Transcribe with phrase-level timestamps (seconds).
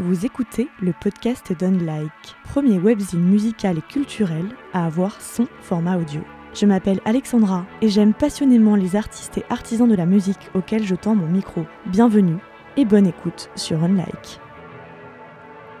[0.00, 6.20] Vous écoutez le podcast d'Unlike, premier webzine musical et culturel à avoir son format audio.
[6.52, 10.96] Je m'appelle Alexandra et j'aime passionnément les artistes et artisans de la musique auxquels je
[10.96, 11.64] tends mon micro.
[11.86, 12.38] Bienvenue
[12.76, 14.40] et bonne écoute sur Unlike.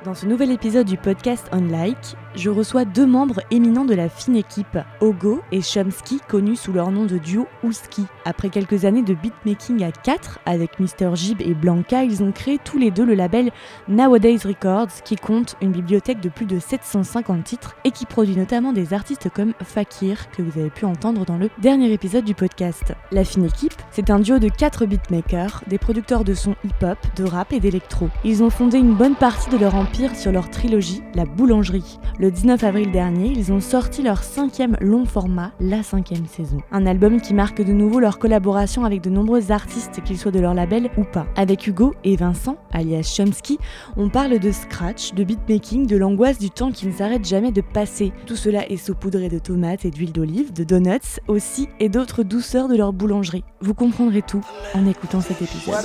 [0.04, 4.36] Dans ce nouvel épisode du podcast Unlike, je reçois deux membres éminents de la fine
[4.36, 8.04] équipe, Ogo et Chomsky, connus sous leur nom de duo Ouski.
[8.24, 11.14] Après quelques années de beatmaking à 4 avec Mr.
[11.14, 13.52] Jib et Blanca, ils ont créé tous les deux le label
[13.88, 18.72] Nowadays Records qui compte une bibliothèque de plus de 750 titres et qui produit notamment
[18.72, 22.94] des artistes comme Fakir que vous avez pu entendre dans le dernier épisode du podcast.
[23.12, 27.24] La fine équipe, c'est un duo de 4 beatmakers, des producteurs de sons hip-hop, de
[27.24, 28.08] rap et d'électro.
[28.24, 31.98] Ils ont fondé une bonne partie de leur empire sur leur trilogie, La Boulangerie.
[32.30, 36.58] 19 avril dernier, ils ont sorti leur cinquième long format, la cinquième saison.
[36.72, 40.40] Un album qui marque de nouveau leur collaboration avec de nombreux artistes, qu'ils soient de
[40.40, 41.26] leur label ou pas.
[41.36, 43.58] Avec Hugo et Vincent, alias Chomsky,
[43.96, 47.60] on parle de scratch, de beatmaking, de l'angoisse du temps qui ne s'arrête jamais de
[47.60, 48.12] passer.
[48.26, 52.68] Tout cela est saupoudré de tomates et d'huile d'olive, de donuts aussi et d'autres douceurs
[52.68, 53.44] de leur boulangerie.
[53.60, 55.84] Vous comprendrez tout en écoutant cet épisode.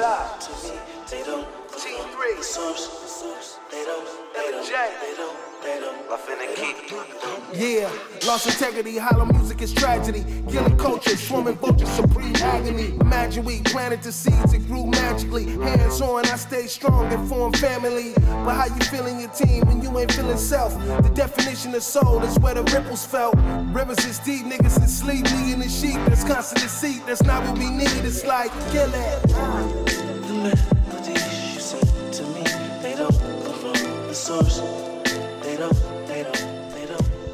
[7.54, 7.92] Yeah,
[8.26, 10.24] lost integrity, hollow music is tragedy.
[10.50, 12.96] Killing culture, swarming vultures, supreme agony.
[13.02, 15.46] Imagine we planted the seeds, it grew magically.
[15.46, 18.14] Hands on, I stay strong and form family.
[18.16, 20.74] But how you feeling your team when you ain't feeling self?
[21.04, 23.36] The definition of soul is where the ripples felt.
[23.74, 25.98] Rivers is deep, niggas is sleep, me in the sheep.
[26.08, 28.06] That's constant deceit, that's not what we need.
[28.06, 29.22] It's like, kill it.
[29.24, 32.44] The melodies you sing to me,
[32.82, 34.89] they don't come from the source.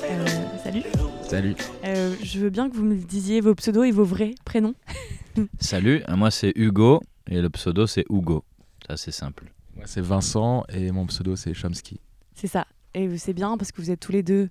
[0.04, 0.26] Euh,
[0.64, 0.84] salut.
[1.22, 1.56] Salut.
[1.84, 4.74] Euh, je veux bien que vous me disiez vos pseudos et vos vrais prénoms.
[5.60, 8.44] Salut, euh, moi c'est Hugo et le pseudo c'est Hugo.
[8.88, 9.52] Ça c'est simple.
[9.76, 12.00] Moi, c'est Vincent et mon pseudo, c'est Chomsky.
[12.34, 12.66] C'est ça.
[12.94, 14.50] Et c'est bien parce que vous êtes tous les deux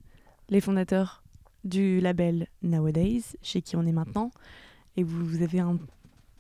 [0.50, 1.24] les fondateurs
[1.64, 4.30] du label Nowadays, chez qui on est maintenant.
[4.98, 5.78] Et vous, vous avez un,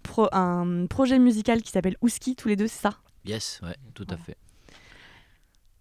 [0.02, 2.98] pro- un projet musical qui s'appelle Ouski, tous les deux, c'est ça?
[3.24, 4.36] Yes, ouais, tout à fait.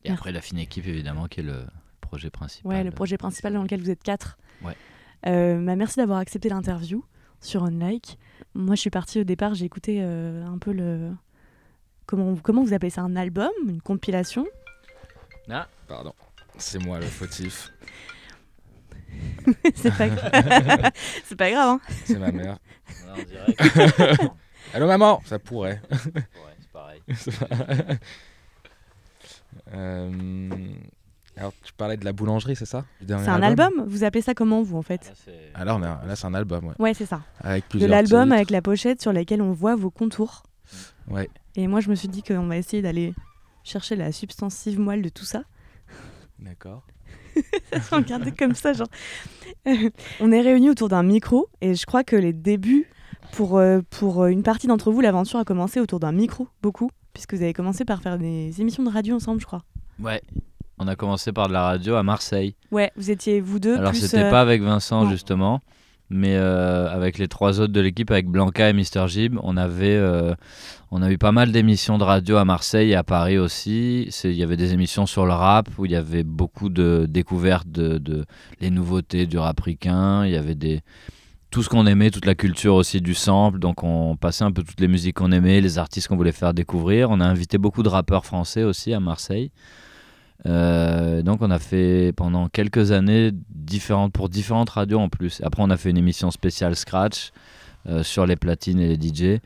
[0.06, 0.20] Et Merci.
[0.20, 1.66] après la fine équipe évidemment qui est le
[2.02, 2.72] projet principal.
[2.72, 4.38] Ouais, le projet principal dans lequel vous êtes quatre.
[4.62, 4.76] Ouais.
[5.28, 7.04] Euh, bah, merci d'avoir accepté l'interview
[7.40, 8.18] sur Unlike.
[8.54, 11.12] Moi, je suis partie au départ, j'ai écouté euh, un peu le.
[12.06, 14.46] Comment, comment vous appelez ça Un album Une compilation?
[15.50, 16.14] Ah, Pardon.
[16.58, 17.72] C'est moi le fautif.
[19.76, 20.08] C'est pas,
[21.38, 22.58] pas grave, hein C'est ma mère.
[23.10, 24.24] on dirait que-
[24.74, 25.22] Allô maman?
[25.26, 25.82] Ça pourrait.
[25.92, 26.22] Ouais,
[26.60, 27.02] c'est pareil.
[29.74, 30.50] Euh,
[31.36, 34.62] Alors, tu parlais de la boulangerie, c'est ça C'est un album Vous appelez ça comment,
[34.62, 36.74] vous, en fait Là, c'est- Ah, là, c'est un album, ouais.
[36.80, 37.22] Ouais, c'est ça.
[37.40, 40.44] Avec De l'album avec la pochette sur laquelle on voit vos contours.
[41.10, 41.30] Ouais.
[41.56, 43.14] Et moi, je me suis dit qu'on va essayer d'aller
[43.64, 45.44] chercher la substantive moelle de tout ça.
[46.40, 46.84] D'accord.
[47.92, 48.88] Regardez comme ça, genre.
[50.20, 52.88] on est réunis autour d'un micro et je crois que les débuts,
[53.32, 57.34] pour, euh, pour une partie d'entre vous, l'aventure a commencé autour d'un micro, beaucoup, puisque
[57.34, 59.64] vous avez commencé par faire des émissions de radio ensemble, je crois.
[60.00, 60.22] Ouais.
[60.80, 62.56] On a commencé par de la radio à Marseille.
[62.72, 63.78] Ouais, vous étiez vous deux.
[63.78, 65.12] Alors c'était euh, pas avec Vincent non.
[65.12, 65.62] justement,
[66.10, 69.96] mais euh, avec les trois autres de l'équipe, avec Blanca et Mister Jib, on avait,
[69.96, 70.34] euh,
[70.90, 74.10] on a eu pas mal d'émissions de radio à Marseille et à Paris aussi.
[74.24, 77.70] Il y avait des émissions sur le rap où il y avait beaucoup de découvertes
[77.70, 78.26] de, de
[78.60, 80.26] les nouveautés du rap ricain.
[80.26, 80.82] Il y avait des
[81.54, 83.60] tout ce qu'on aimait, toute la culture aussi du sample.
[83.60, 86.52] Donc on passait un peu toutes les musiques qu'on aimait, les artistes qu'on voulait faire
[86.52, 87.12] découvrir.
[87.12, 89.52] On a invité beaucoup de rappeurs français aussi à Marseille.
[90.48, 95.42] Euh, donc on a fait pendant quelques années différentes pour différentes radios en plus.
[95.44, 97.32] Après on a fait une émission spéciale Scratch
[97.88, 99.40] euh, sur les platines et les DJ.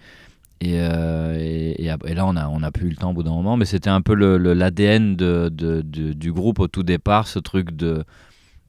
[0.61, 3.31] Et, euh, et, là on a on a plus eu le temps au bout d'un
[3.31, 5.49] moment, mais c'était un peu l'ADN de-
[5.83, 8.05] du groupe au tout départ, ce truc de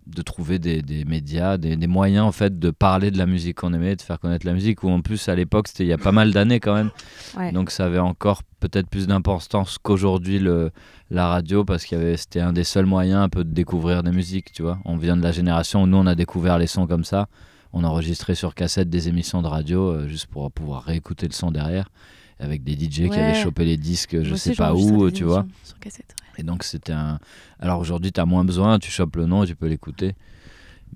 [0.09, 3.59] de trouver des, des médias, des, des moyens en fait de parler de la musique
[3.59, 4.83] qu'on aimait, de faire connaître la musique.
[4.83, 6.91] Ou en plus à l'époque c'était il y a pas mal d'années quand même.
[7.37, 7.53] Ouais.
[7.53, 10.71] Donc ça avait encore peut-être plus d'importance qu'aujourd'hui le
[11.11, 14.03] la radio parce qu'il y avait c'était un des seuls moyens un peu de découvrir
[14.03, 14.79] des musiques, tu vois.
[14.85, 17.29] On vient de la génération où nous on a découvert les sons comme ça.
[17.73, 21.51] On enregistrait sur cassette des émissions de radio euh, juste pour pouvoir réécouter le son
[21.51, 21.91] derrière
[22.41, 25.25] avec des DJ qui avaient chopé les disques je moi aussi, sais pas où, tu
[25.25, 25.47] vois.
[25.65, 26.15] Sur cassette.
[26.21, 26.41] ouais.
[26.41, 27.19] Et donc c'était un.
[27.59, 30.15] Alors aujourd'hui, tu as moins besoin, tu chopes le nom et tu peux l'écouter.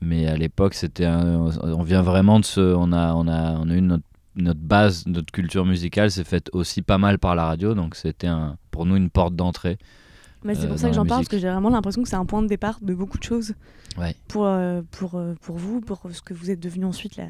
[0.00, 1.50] Mais à l'époque, c'était un.
[1.62, 2.60] On vient vraiment de ce.
[2.60, 4.04] On a, on a, on a eu notre,
[4.36, 7.74] notre base, notre culture musicale, s'est faite aussi pas mal par la radio.
[7.74, 9.78] Donc c'était un, pour nous une porte d'entrée.
[10.44, 12.16] Mais c'est euh, pour ça que j'en parle, parce que j'ai vraiment l'impression que c'est
[12.16, 13.54] un point de départ de beaucoup de choses
[13.98, 14.16] Ouais.
[14.26, 17.26] pour, euh, pour, euh, pour vous, pour ce que vous êtes devenu ensuite la,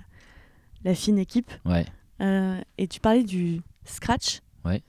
[0.84, 1.50] la fine équipe.
[1.66, 1.84] Ouais.
[2.78, 4.40] Et tu parlais du scratch.
[4.64, 4.82] Ouais.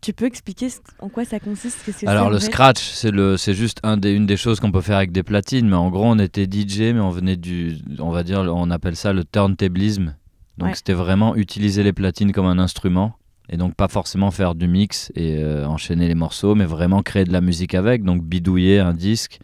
[0.00, 0.68] Tu peux expliquer
[1.00, 4.26] en quoi ça consiste que Alors le scratch, c'est le, c'est juste un des, une
[4.26, 7.00] des choses qu'on peut faire avec des platines, mais en gros on était DJ, mais
[7.00, 10.14] on venait du, on va dire, on appelle ça le turntablisme.
[10.56, 10.74] Donc Ouais.
[10.74, 13.14] c'était vraiment utiliser les platines comme un instrument,
[13.48, 17.24] et donc pas forcément faire du mix et euh, enchaîner les morceaux, mais vraiment créer
[17.24, 19.40] de la musique avec, donc bidouiller un disque.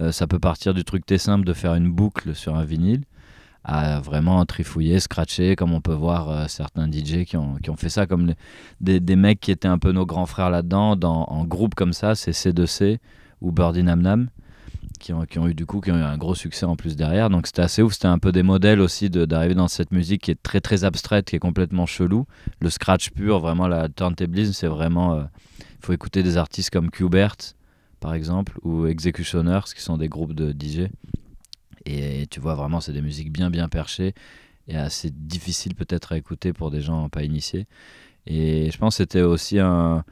[0.00, 3.02] Euh, ça peut partir du truc très simple de faire une boucle sur un vinyle,
[3.68, 7.76] à vraiment trifouiller, scratcher, comme on peut voir euh, certains DJ qui ont, qui ont
[7.76, 8.34] fait ça, comme
[8.80, 11.92] des, des mecs qui étaient un peu nos grands frères là-dedans, dans, en groupe comme
[11.92, 12.98] ça, c'est C2C
[13.40, 14.28] ou Birdie Nam Nam,
[15.00, 16.94] qui ont, qui ont eu du coup qui ont eu un gros succès en plus
[16.94, 17.28] derrière.
[17.28, 20.30] Donc c'était assez ouf, c'était un peu des modèles aussi d'arriver dans cette musique qui
[20.30, 22.24] est très très abstraite, qui est complètement chelou.
[22.60, 25.24] Le scratch pur, vraiment la turntablisme, c'est vraiment...
[25.58, 27.36] Il faut écouter des artistes comme Qbert,
[27.98, 30.88] par exemple, ou Executioners, qui sont des groupes de DJ.
[31.86, 34.14] Et tu vois, vraiment, c'est des musiques bien bien perchées
[34.68, 37.66] et assez difficiles peut-être à écouter pour des gens pas initiés.
[38.26, 40.04] Et je pense que c'était aussi un,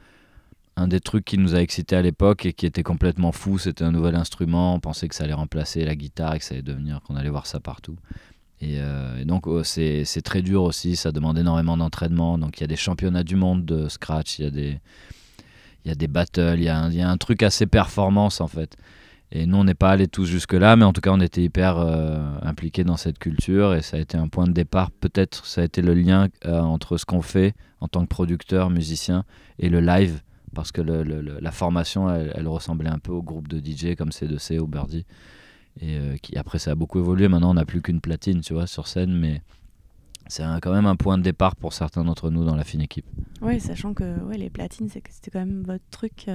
[0.77, 3.57] un des trucs qui nous a excités à l'époque et qui était complètement fou.
[3.59, 4.75] C'était un nouvel instrument.
[4.75, 7.29] On pensait que ça allait remplacer la guitare et que ça allait devenir, qu'on allait
[7.29, 7.97] voir ça partout.
[8.61, 10.95] Et, euh, donc, oh, c'est très dur aussi.
[10.95, 12.37] Ça demande énormément d'entraînement.
[12.37, 14.39] Donc, il y a des championnats du monde de scratch.
[14.39, 14.79] Il y a des,
[15.83, 16.55] il y a des battles.
[16.57, 18.77] Il y il y a un truc assez performance en fait.
[19.35, 21.77] Et nous, on n'est pas allés tous jusque-là, mais en tout cas, on était hyper
[21.77, 24.91] euh, impliqués dans cette culture et ça a été un point de départ.
[24.91, 28.69] Peut-être ça a été le lien euh, entre ce qu'on fait en tant que producteur,
[28.69, 29.25] musicien
[29.59, 30.21] et le live,
[30.53, 34.67] parce que la formation, elle, ressemblait un peu au groupe de DJ comme C2C ou
[34.67, 35.05] Birdie.
[35.81, 37.27] Et euh, qui, après, ça a beaucoup évolué.
[37.27, 39.41] Maintenant, on n'a plus qu'une platine, tu vois, sur scène, mais
[40.27, 43.05] c'est quand même un point de départ pour certains d'entre nous dans la fine équipe.
[43.41, 46.29] Ouais, sachant que ouais, les platines, c'était quand même votre truc.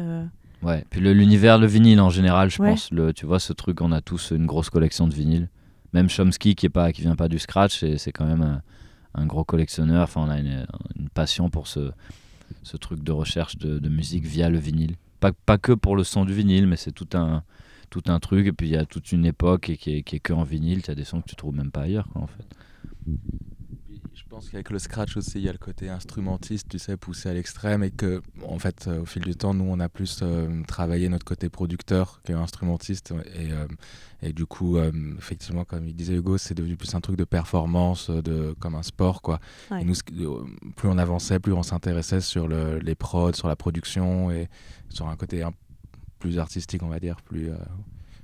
[0.62, 2.70] Ouais, puis le- l'univers, le vinyle en général, je Ouais.
[2.70, 5.48] pense, le, tu vois, ce truc, on a tous une grosse collection de vinyles.
[5.92, 8.62] Même Chomsky, qui est pas, qui vient pas du scratch, c'est c'est quand même un,
[9.14, 10.02] un gros collectionneur.
[10.04, 10.66] Enfin, on a une,
[10.98, 11.90] une passion pour ce,
[12.62, 14.96] ce truc de recherche de, de musique via le vinyle.
[15.18, 17.42] Pas, pas que pour le son du vinyle, mais c'est tout un,
[17.90, 18.46] tout un truc.
[18.46, 20.44] Et puis il y a toute une époque et qui est, qui est que en
[20.44, 20.82] vinyle.
[20.82, 22.44] Tu as des sons que tu trouves même pas ailleurs, quoi, en fait.
[24.30, 27.28] Je pense qu'avec le scratch aussi, il y a le côté instrumentiste, tu sais, poussé
[27.28, 30.20] à l'extrême, et que, en fait, euh, au fil du temps, nous, on a plus
[30.22, 33.66] euh, travaillé notre côté producteur qu'instrumentiste, et, euh,
[34.22, 37.24] et du coup, euh, effectivement, comme il disait Hugo, c'est devenu plus un truc de
[37.24, 39.40] performance, de comme un sport, quoi.
[39.72, 39.82] Ouais.
[39.82, 40.24] Et nous, ce qui-
[40.76, 44.48] plus on avançait, plus on s'intéressait sur le, les prods, sur la production, et
[44.90, 45.54] sur un côté un-
[46.20, 47.50] plus artistique, on va dire, plus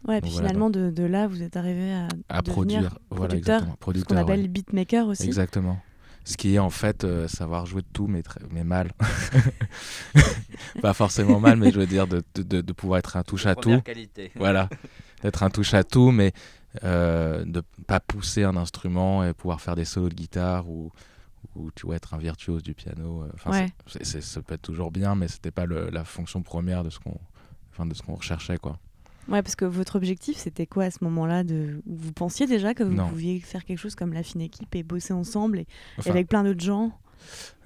[0.07, 2.99] Ouais, puis Voilà, finalement, de, de là, vous êtes arrivé à, à devenir produire.
[3.11, 3.61] Voilà, producteur,
[3.97, 4.47] ce qu'on appelle ouais.
[4.49, 5.25] beatmaker aussi.
[5.25, 5.81] Exactement.
[6.29, 8.91] Ce qui est en fait euh, savoir jouer de tout, mais, très- mais mal.
[10.83, 13.81] pas forcément mal, mais je veux dire de, de- pouvoir être un touche à tout.
[13.83, 14.33] qualité.
[14.35, 14.69] Voilà,
[15.23, 16.33] d'être un touche à tout, mais
[16.85, 20.91] euh, de pas pousser un instrument et pouvoir faire des solos de guitare ou,
[21.55, 23.23] ou tu vois être un virtuose du piano.
[23.23, 23.67] euh, Enfin, Ouais.
[23.87, 26.91] c'est- c'est- ça peut être toujours bien, mais c'était pas le- la fonction première de
[26.91, 27.19] ce qu'on,
[27.73, 28.79] enfin, de ce qu'on recherchait quoi.
[29.29, 31.81] Ouais, parce que votre objectif, c'était quoi à ce moment-là de...
[31.87, 33.09] Vous pensiez déjà que vous Non.
[33.09, 35.67] pouviez faire quelque chose comme la fine équipe et bosser ensemble et,
[36.07, 36.93] avec plein d'autres gens?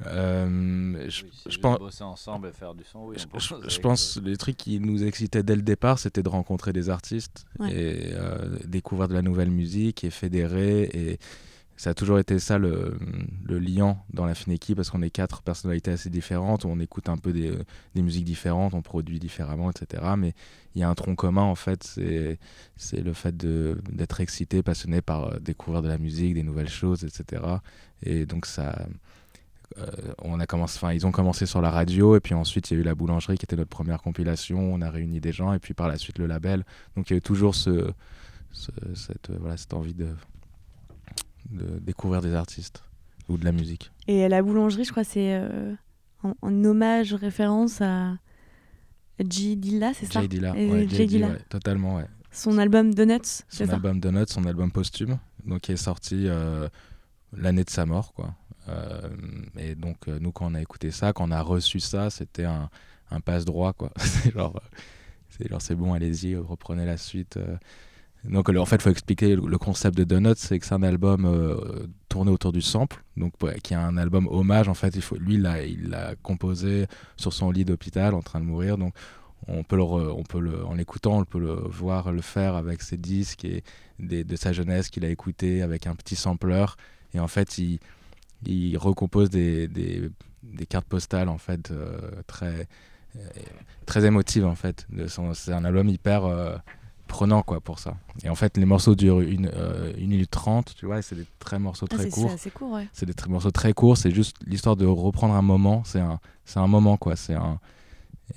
[0.07, 1.79] Euh, je, je pense.
[1.79, 3.17] Bosser ensemble et faire du son, oui.
[3.19, 6.29] Je, je- je pense que les trucs qui nous excitaient dès le départ, c'était de
[6.29, 7.73] rencontrer des artistes Ouais.
[7.73, 10.85] et euh, découvrir de la nouvelle musique et fédérer.
[10.95, 11.19] Et
[11.81, 12.99] ça a toujours été ça le,
[13.49, 17.17] liant dans la fine équipe parce qu'on est quatre personnalités assez différentes, on écoute un
[17.17, 17.57] peu des,
[18.03, 20.03] musiques différentes, on produit différemment, etc.
[20.19, 20.35] Mais
[20.75, 21.83] il y a un tronc commun en fait,
[22.77, 27.03] c'est le fait d'être excité, passionné par euh, découvrir de la musique, des nouvelles choses,
[27.03, 27.43] etc.
[28.03, 28.87] Et donc ça.
[29.79, 29.87] euh,
[30.21, 32.77] on a commencé, enfin, ils ont commencé sur la radio et puis ensuite il y
[32.77, 34.59] a eu la boulangerie qui était notre première compilation.
[34.61, 36.67] On a réuni des gens et puis par la suite le label.
[36.95, 37.73] Donc il y a eu toujours cette
[39.73, 40.09] envie de,
[41.51, 42.83] de découvrir des artistes
[43.29, 43.91] ou de la musique.
[44.09, 45.75] Et la boulangerie, je crois, c'est euh,
[46.23, 48.17] en, en hommage, référence à
[49.29, 49.57] J.
[49.57, 50.21] Dilla, c'est ça?
[50.21, 51.29] Jay Dilla, ouais, Dilla.
[51.29, 52.07] Ouais, totalement, ouais.
[52.33, 56.69] Son album Donuts, c'est Son album Donuts, son album posthume, donc qui est sorti euh,
[57.37, 58.35] l'année de sa mort, quoi.
[58.69, 59.09] Euh,
[59.59, 62.45] et donc euh, nous quand on a écouté ça, quand on a reçu ça, c'était
[62.45, 62.71] un,
[63.11, 63.91] un passe droit, quoi.
[63.97, 64.61] c'est genre
[65.61, 67.39] c'est bon, allez-y, reprenez la suite.
[68.25, 71.25] Donc en fait, il faut expliquer le, concept de Donuts, c'est que c'est un album
[71.25, 74.69] euh, tourné autour du sample, donc qui est un album hommage.
[74.69, 76.87] En fait, il faut, lui, il l'a, composé
[77.17, 78.77] sur son lit d'hôpital, en train de mourir.
[78.77, 78.95] Donc
[79.49, 82.99] on peut le, on peut en l'écoutant, on peut le voir le faire avec ses
[82.99, 83.63] disques et
[83.99, 86.67] de sa jeunesse qu'il a écouté avec un petit sampler.
[87.15, 90.11] Et en fait, il, recompose des, des,
[90.69, 92.69] cartes postales en fait euh, très
[93.17, 93.21] euh,
[93.87, 94.87] très émotives en fait.
[95.35, 96.25] C'est un album hyper
[97.11, 97.97] prenant quoi pour ça.
[98.23, 101.27] Et en fait, les morceaux durent une, euh, une minute trente, tu vois, c'est des
[101.39, 102.29] très morceaux Ah, très courts.
[102.29, 102.89] c'est assez court, ouais.
[102.93, 106.59] C'est des morceaux très courts, c'est juste l'histoire de reprendre un moment, c'est un, c'est
[106.61, 107.59] un moment quoi, c'est un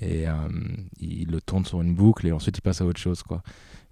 [0.00, 0.34] et euh,
[0.98, 3.42] il le tourne sur une boucle et ensuite il passe à autre chose quoi.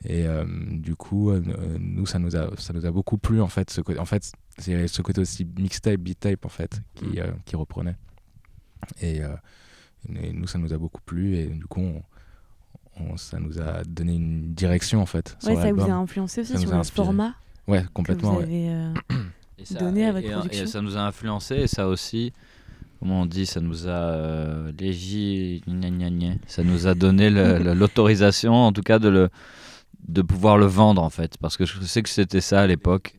[0.05, 0.45] Et euh,
[0.89, 1.31] du coup,
[1.79, 4.33] nous ça nous a ça nous a beaucoup plu en fait ce côté en fait
[4.59, 7.95] c'est ce côté aussi mixtape beat tape en fait qui euh, qui reprenait.
[9.01, 9.21] Et,
[10.12, 12.03] et nous ça nous a beaucoup plu et du coup on-
[13.01, 15.37] on- ça nous a donné une direction en fait.
[15.45, 17.35] Ouais, ça vous a influencé aussi Ça sur le format
[17.69, 18.33] Ouais, que complètement.
[18.33, 18.43] vous ouais.
[18.45, 18.69] avez.
[18.71, 18.93] euh,
[19.59, 20.65] Et ça, donné à votre et- production.
[20.65, 22.33] Et ça nous a influencé et ça aussi,
[22.99, 26.35] comment on dit, ça nous a euh, légi- gna gna gna.
[26.47, 27.31] ça nous a donné
[27.75, 29.29] l'autorisation, en tout cas, de le
[30.09, 33.15] de pouvoir le vendre en fait, parce que je sais que c'était ça à l'époque.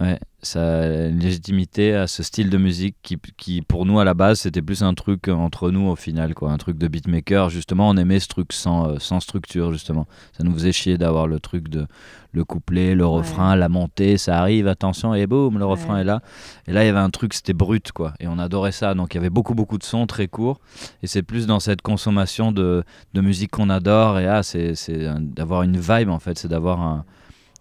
[0.00, 4.04] Ouais, ça a une légitimité à ce style de musique qui, qui pour nous à
[4.04, 6.50] la base c'était plus un truc entre nous au final quoi.
[6.50, 7.48] Un truc de beatmaker.
[7.48, 10.08] Justement on aimait ce truc sans, euh, sans structure justement.
[10.36, 11.86] Ça nous faisait chier d'avoir le truc de
[12.32, 13.12] le couplet le Ouais.
[13.18, 14.18] refrain la montée.
[14.18, 16.00] Ça arrive attention et boum le refrain Ouais.
[16.00, 16.22] est là.
[16.66, 18.14] Et là il y avait un truc c'était brut quoi.
[18.18, 18.94] Et on adorait ça.
[18.94, 20.58] Donc il y avait beaucoup beaucoup de sons très courts.
[21.04, 22.82] Et c'est plus dans cette consommation de,
[23.14, 24.18] de musique qu'on adore.
[24.18, 24.74] Et ah c'est
[25.20, 26.36] d'avoir une vibe en fait.
[26.36, 27.04] C'est d'avoir un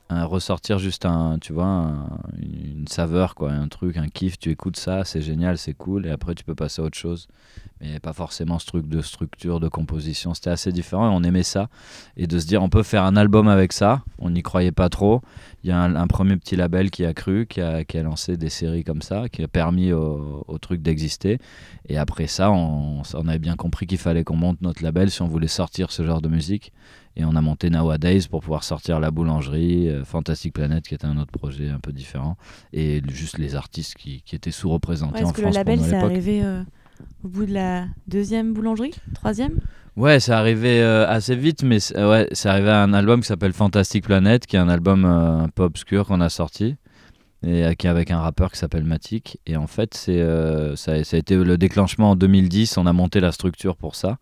[0.10, 2.08] un ressortir juste un tu vois un-
[2.42, 6.10] une saveur quoi un truc un kiff tu écoutes ça c'est génial c'est cool et
[6.10, 7.28] après tu peux passer à autre chose.
[7.82, 11.44] Mais pas forcément ce truc de structure de composition c'était assez différent et on aimait
[11.44, 11.70] ça.
[12.18, 14.90] Et de se dire on peut faire un album avec ça on n'y croyait pas
[14.90, 15.22] trop.
[15.64, 18.84] Il y a un, premier petit label qui a cru qui a, lancé des séries
[18.84, 21.40] comme ça qui a permis au, au truc d'exister.
[21.88, 25.22] Et après ça on, on avait bien compris qu'il fallait qu'on monte notre label si
[25.22, 26.74] on voulait sortir ce genre de musique
[27.16, 31.06] et on a monté Nowadays pour pouvoir sortir La Boulangerie, euh, Fantastic Planet qui était
[31.06, 32.38] un autre projet un peu différent,
[32.74, 35.96] et juste les artistes qui, qui étaient sous-représentés Ouais, en Est-ce que le label, c'est
[35.96, 36.64] arrivé euh,
[37.24, 39.60] au bout de la deuxième boulangerie Troisième?
[39.96, 43.54] Ouais, c'est arrivé euh, assez vite, mais c'est- ouais, arrivé à un album qui s'appelle
[43.54, 46.78] Fantastic Planet, qui est un album un peu obscur qu'on a sorti,
[47.46, 49.38] et qui est avec un rappeur qui s'appelle Matic.
[49.46, 52.88] Et en fait, c'est euh, ça, a- ça a été le déclenchement en 2010, on
[52.88, 54.18] a monté la structure pour ça.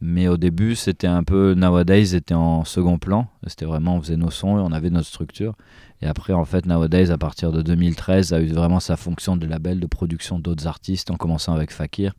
[0.00, 3.28] Mais au début, c'était un peu Nowadays était en second plan.
[3.46, 5.54] C'était vraiment, on faisait nos sons et on avait notre structure.
[6.02, 9.46] Et après, en fait, Nowadays, à partir de 2013, a eu vraiment sa fonction de
[9.46, 12.12] label de production d'autres artistes, en commençant avec Fakir.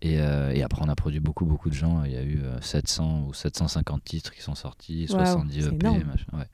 [0.00, 2.04] Et, euh, et après, on a produit beaucoup, beaucoup de gens.
[2.04, 5.74] Il y a eu euh, 700 ou 750 titres qui sont sortis, Waouh, 70 c'est
[5.74, 6.48] EP, machin, ouais.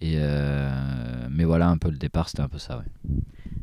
[0.00, 2.84] Et euh, mais voilà, un peu le départ, c'était un peu ça, ouais.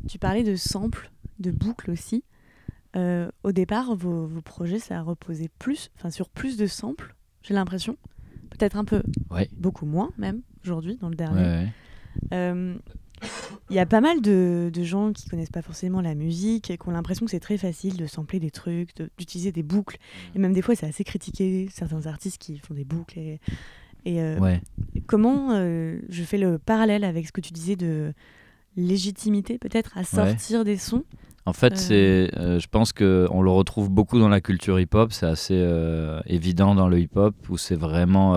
[0.06, 2.24] Tu parlais de samples, de boucles aussi.
[2.94, 7.14] Euh, au départ, vos, vos projets, ça a reposé plus, enfin sur plus de samples,
[7.42, 7.96] j'ai l'impression.
[8.50, 9.48] Peut-être un peu, Ouais.
[9.56, 11.40] beaucoup moins même, aujourd'hui, dans le dernier.
[11.42, 11.68] ouais.
[12.32, 12.76] Euh,
[13.70, 16.76] Il y a pas mal de, de gens qui connaissent pas forcément la musique et
[16.78, 19.96] qui ont l'impression que c'est très facile de sampler des trucs, de- d'utiliser des boucles.
[20.34, 23.18] Et même des fois, c'est assez critiqué, certains artistes qui font des boucles.
[23.18, 23.40] Et,
[24.04, 24.56] et, euh,
[25.06, 28.12] comment je fais le parallèle avec ce que tu disais de
[28.76, 31.04] légitimité peut-être à sortir des sons?
[31.46, 31.76] En fait, Euh.
[31.76, 35.12] c'est, euh, je pense qu'on le retrouve beaucoup dans la culture hip-hop.
[35.12, 38.36] C'est assez euh, évident dans le hip-hop où c'est vraiment.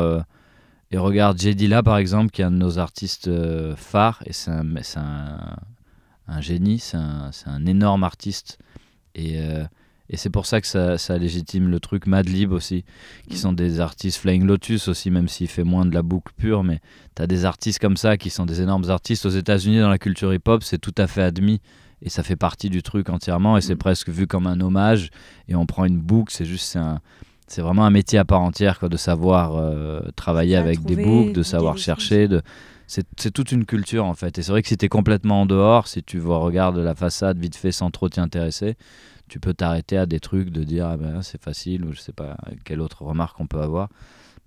[0.92, 1.56] et regarde, J.
[1.56, 3.30] Dilla par exemple, qui est un de nos artistes
[3.76, 4.64] phares, et c'est un,
[4.96, 5.56] un,
[6.28, 8.58] un génie, c'est un, un énorme artiste.
[9.16, 9.38] Et,
[10.12, 12.84] et c'est pour ça que ça, ça légitime le truc Madlib aussi,
[13.28, 13.40] qui Mm.
[13.40, 16.64] sont des artistes Flying Lotus aussi, même s'il fait moins de la boucle pure.
[16.64, 16.80] Mais
[17.16, 19.26] tu as des artistes comme ça qui sont des énormes artistes.
[19.28, 21.62] Aux États-Unis, dans la culture hip-hop, c'est tout à fait admis
[22.02, 23.80] et ça fait partie du truc entièrement et c'est Mm.
[23.80, 25.10] presque vu comme un hommage.
[25.48, 27.00] Et on prend une boucle c'est juste c'est un
[27.48, 31.34] c'est vraiment un métier à part entière quoi de savoir euh, travailler avec des boucles
[31.34, 32.42] de savoir chercher de
[32.88, 34.38] c'est toute une culture en fait.
[34.40, 36.96] Et c'est vrai que si tu es complètement en dehors si tu vois regardes la
[36.96, 38.76] façade vite fait sans trop t'y intéresser
[39.28, 42.14] tu peux t'arrêter à des trucs de dire ah ben c'est facile ou je sais
[42.14, 43.90] pas quelle autre remarque on peut avoir.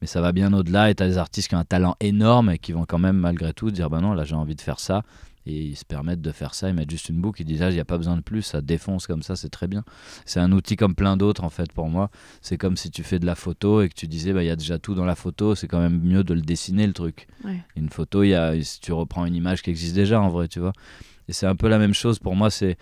[0.00, 2.50] Mais ça va bien au-delà et tu as des artistes qui ont un talent énorme
[2.50, 4.80] et qui vont quand même malgré tout dire bah non là j'ai envie de faire
[4.80, 5.02] ça
[5.46, 7.70] et ils se permettent de faire ça, ils mettent juste une boucle, ils disent ah
[7.70, 9.84] il n'y a pas besoin de plus, ça défonce comme ça, c'est très bien.
[10.24, 12.10] C'est un outil comme plein d'autres en fait pour moi.
[12.40, 14.50] C'est comme si tu fais de la photo et que tu disais bah il y
[14.50, 17.26] a déjà tout dans la photo, c'est quand même mieux de le dessiner le truc.
[17.44, 17.60] Ouais.
[17.76, 20.48] Une photo, il y a, si tu reprends une image qui existe déjà en vrai,
[20.48, 20.72] tu vois.
[21.28, 22.76] Et c'est un peu la même chose pour moi, c'est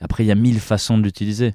[0.00, 1.54] après il y a mille façons de l'utiliser.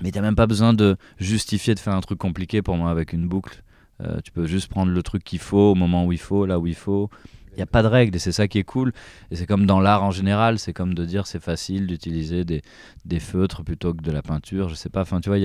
[0.00, 3.12] Mais tu même pas besoin de justifier de faire un truc compliqué pour moi avec
[3.12, 3.62] une boucle.
[4.00, 6.58] Euh, tu peux juste prendre le truc qu'il faut au moment où il faut, là
[6.58, 7.10] où il faut.
[7.52, 8.92] Il n'y a pas de règles et c'est ça qui est cool.
[9.30, 12.62] Et c'est comme dans l'art en général, c'est comme de dire c'est facile d'utiliser des,
[13.04, 14.68] des feutres plutôt que de la peinture.
[14.70, 15.38] Je sais pas, enfin tu vois,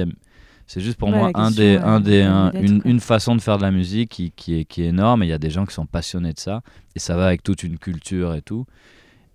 [0.65, 2.51] c'est juste pour Ouais, moi un des, un des, un-
[2.85, 5.23] une façon de faire de la musique qui, qui, est, qui est énorme.
[5.23, 6.61] Et il y a des gens qui sont passionnés de ça.
[6.95, 8.65] Et ça va avec toute une culture et tout.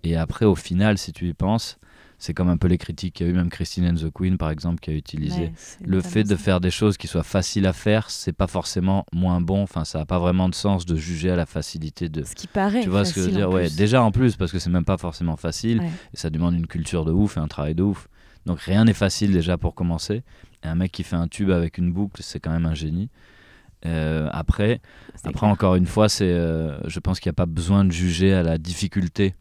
[0.03, 1.77] Et après, au final, si tu y penses,
[2.23, 4.37] c'est comme un peu les critiques qu'il y a eu, même Christine and the Queen
[4.37, 5.53] par exemple, qui a utilisé Ouais,
[5.83, 6.37] le fait de ça.
[6.37, 9.61] faire des choses qui soient faciles à faire, c'est pas forcément moins bon.
[9.61, 12.23] Enfin, ça n'a pas vraiment de sens de juger à la facilité de.
[12.23, 12.81] Ce qui paraît.
[12.81, 13.49] Tu vois ce que je veux dire?
[13.49, 15.89] Ouais, déjà en plus, parce que c'est même pas forcément facile, Ouais.
[16.13, 18.07] et ça demande une culture de ouf et un travail de ouf.
[18.45, 20.23] Donc rien n'est facile déjà pour commencer.
[20.63, 23.09] Et un mec qui fait un tube avec une boucle, c'est quand même un génie.
[23.85, 24.79] Euh, après,
[25.25, 25.51] après clair.
[25.51, 28.41] encore une fois, c'est, euh, je pense qu'il n'y a pas besoin de juger à
[28.41, 29.35] la difficulté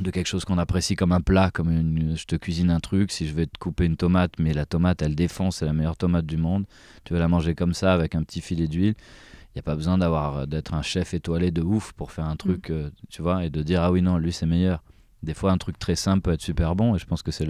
[0.00, 3.10] de quelque chose qu'on apprécie comme un plat, comme une, je te cuisine un truc,
[3.12, 5.96] si je vais te couper une tomate, mais la tomate elle défonce, c'est la meilleure
[5.96, 6.64] tomate du monde,
[7.04, 9.74] tu veux la manger comme ça avec un petit filet d'huile, il n'y a pas
[9.74, 13.44] besoin d'avoir d'être un chef étoilé de ouf pour faire un truc, euh, tu vois,
[13.44, 14.82] et de dire ah oui non, lui c'est meilleur.
[15.22, 17.48] Des fois un truc très simple peut être super bon, et je pense que c'est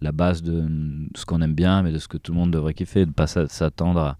[0.00, 0.68] la base de
[1.16, 3.14] ce qu'on aime bien, mais de ce que tout le monde devrait kiffer, de ne
[3.14, 4.18] pas s'a- s'attendre à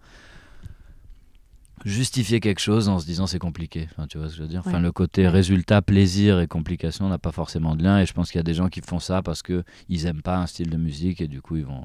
[1.85, 3.89] justifier quelque chose en se disant c'est compliqué.
[3.93, 4.63] Enfin, tu vois ce que je veux dire?
[4.65, 8.01] Enfin, le côté résultat, plaisir et complication n'a pas forcément de lien.
[8.01, 10.23] Et je pense qu'il y a des gens qui font ça parce que ils aiment
[10.23, 11.85] pas un style de musique et du coup ils vont.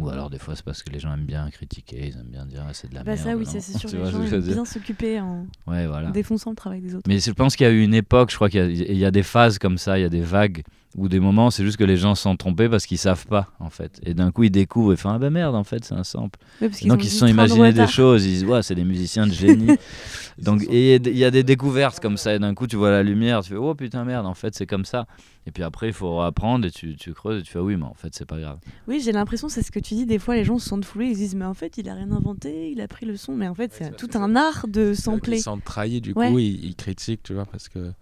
[0.00, 2.44] Ou alors des fois c'est parce que les gens aiment bien critiquer, ils aiment bien
[2.46, 3.24] dire ah, c'est de la Bah merde.
[3.28, 3.88] ça oui, c'est sûr.
[3.92, 6.10] Les gens aiment bien s'occuper en Ouais, voilà.
[6.10, 7.04] défonçant le travail des autres.
[7.08, 9.10] Mais je pense qu'il y a eu une époque, je crois qu'il y y, a
[9.12, 10.64] des phases comme ça, il y a des vagues
[10.96, 13.48] ou des moments, c'est juste que les gens se sont trompés parce qu'ils savent pas
[13.60, 14.00] en fait.
[14.04, 16.38] Et d'un coup ils découvrent et font ah ben merde en fait c'est un sample.
[16.60, 19.26] Parce qu'ils Donc ils se sont imaginés des choses, ils disent ouais c'est des musiciens
[19.26, 19.76] de génie.
[20.38, 23.02] Donc et il y a des découvertes comme ça et d'un coup tu vois la
[23.02, 25.06] lumière, tu fais oh putain merde en fait c'est comme ça.
[25.46, 27.84] Et puis après il faut apprendre et tu, tu creuses et tu fais oui mais
[27.84, 28.58] en fait c'est pas grave.
[28.86, 30.06] Oui, j'ai l'impression, c'est ce que tu dis.
[30.06, 31.06] Des fois, les gens se sentent foulés.
[31.08, 32.70] Ils se disent, mais en fait, il a rien inventé.
[32.70, 33.34] Il a pris le son.
[33.34, 35.36] Mais en fait, c'est c'est tout un art de sampler.
[35.36, 36.30] Ils se sentent trahis, du Ouais.
[36.30, 37.92] coup, ils, ils critiquent, tu vois, parce que.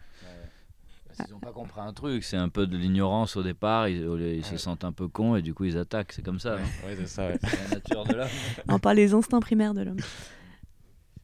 [1.29, 4.03] Ils ont pas compris un truc, c'est un peu de l'ignorance au départ, ils,
[4.37, 4.59] ils se Ouais.
[4.59, 6.57] sentent un peu cons et du coup ils attaquent, c'est comme ça.
[6.57, 6.87] hein.
[6.87, 7.39] Ouais, c'est ça, ouais.
[7.43, 8.29] C'est la nature de l'homme.
[8.69, 9.97] On parle des instincts primaires de l'homme.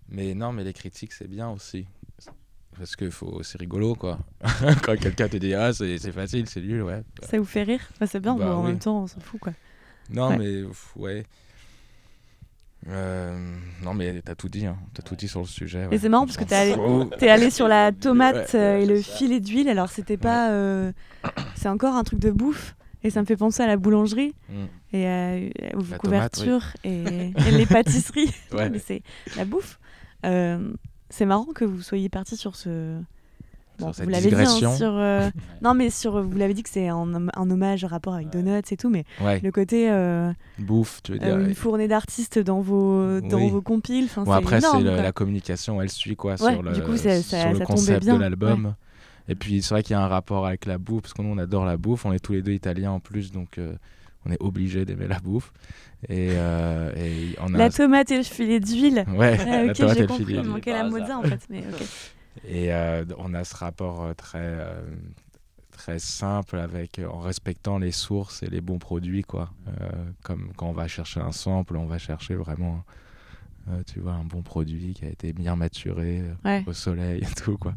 [0.09, 1.87] Mais non, mais les critiques, c'est bien aussi.
[2.79, 3.43] Parce que faut...
[3.43, 4.19] c'est rigolo, quoi.
[4.83, 7.03] Quand quelqu'un te dit, ah, c'est c'est facile, c'est nul, ouais.
[7.23, 7.81] Ça vous fait rire?
[7.93, 8.69] Enfin, C'est bien, Bah mais en oui.
[8.71, 9.53] même temps, on s'en fout, quoi.
[10.11, 10.39] Non, Ouais.
[10.39, 10.63] mais
[10.97, 11.27] ouais.
[12.89, 14.77] Euh, non, mais t'as tout dit, hein.
[14.95, 15.85] T'as tout dit sur le sujet.
[15.85, 15.99] Et ouais.
[15.99, 19.41] c'est marrant parce que t'es allé, allé sur la tomate Ouais, euh, et le filet
[19.41, 19.69] d'huile.
[19.69, 20.51] Alors, c'était pas.
[20.51, 20.93] euh,
[21.55, 22.75] c'est encore un truc de bouffe.
[23.05, 24.97] Et ça me fait penser à la boulangerie Mm.
[24.97, 28.33] et aux La tomate, couvertures et, et les pâtisseries.
[28.53, 29.03] Mais c'est
[29.37, 29.79] la bouffe.
[30.23, 33.01] C'est marrant que vous soyez parti sur ce.
[33.79, 34.93] Bon, Sur cette vous l'avez dit, hein, sur.
[34.97, 35.31] euh,
[35.63, 36.23] Non, mais sur.
[36.23, 39.05] Vous l'avez dit que c'est un, un hommage, un rapport avec Donuts et tout, mais
[39.21, 41.29] Ouais, le côté euh, bouffe, tu veux dire.
[41.35, 41.45] euh, ouais.
[41.49, 43.51] une fournée d'artistes dans vos dans Oui.
[43.51, 44.05] vos compiles.
[44.05, 47.23] Enfin, Bon, après, c'est la communication, elle suit quoi Ouais, sur le, du coup, ça-
[47.23, 48.75] ça- sur le ça tombait concept bien, de l'album.
[49.29, 51.31] Et puis, c'est vrai qu'il y a un rapport avec la bouffe, parce que nous,
[51.31, 52.05] on adore la bouffe.
[52.05, 53.73] On est tous les deux italiens en plus, donc euh,
[54.27, 55.53] on est obligé d'aimer la bouffe.
[56.09, 57.59] Et, euh, et on a.
[57.59, 59.05] La tomate et le filet d'huile.
[59.17, 60.51] Ouais, Ah, la ok, tomate et j'ai le filet Il d'huile.
[60.51, 61.41] manquait la mozza en fait.
[61.49, 61.87] Mais ok.
[62.47, 64.83] Et euh, on a ce rapport euh, très, euh,
[65.71, 69.51] très simple avec, en respectant les sources et les bons produits, quoi.
[69.69, 69.91] Euh,
[70.23, 72.85] comme quand on va chercher un sample, on va chercher vraiment,
[73.87, 76.65] tu vois, un bon produit qui a été bien maturé Ouais.
[76.67, 77.75] au soleil et tout, quoi.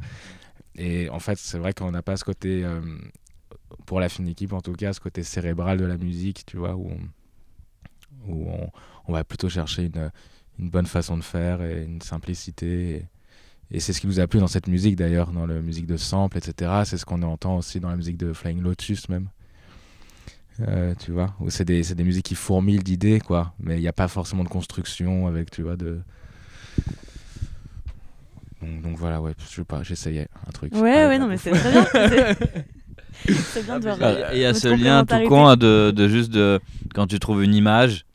[0.76, 2.65] Et en fait, c'est vrai qu'on n'a pas ce côté,
[3.86, 6.76] pour la fine équipe en tout cas, ce côté cérébral de la musique, tu vois,
[6.76, 8.70] où on, où on,
[9.08, 10.12] on va plutôt chercher une,
[10.60, 12.96] une bonne façon de faire et une simplicité.
[12.96, 13.06] Et,
[13.71, 15.97] et c'est ce qui nous a plu dans cette musique d'ailleurs, dans la musique de
[15.97, 16.71] sample, etc.
[16.86, 19.28] C'est ce qu'on entend aussi dans la musique de Flying Lotus même.
[20.62, 23.54] Euh, tu vois, où c'est des, c'est des musiques qui fourmillent d'idées, quoi.
[23.60, 25.99] Mais il n'y a pas forcément de construction avec, tu vois, de.
[28.62, 30.73] Donc, donc voilà, ouais, je sais pas, j'essayais un truc.
[30.75, 31.86] Ouais, ouais, non, mais c'est très bien.
[31.91, 32.65] C'est-
[33.28, 34.34] C'est bien de Et voir.
[34.34, 36.60] il y a ce lien tout con hein, de, de juste de
[36.93, 38.06] quand tu trouves une image,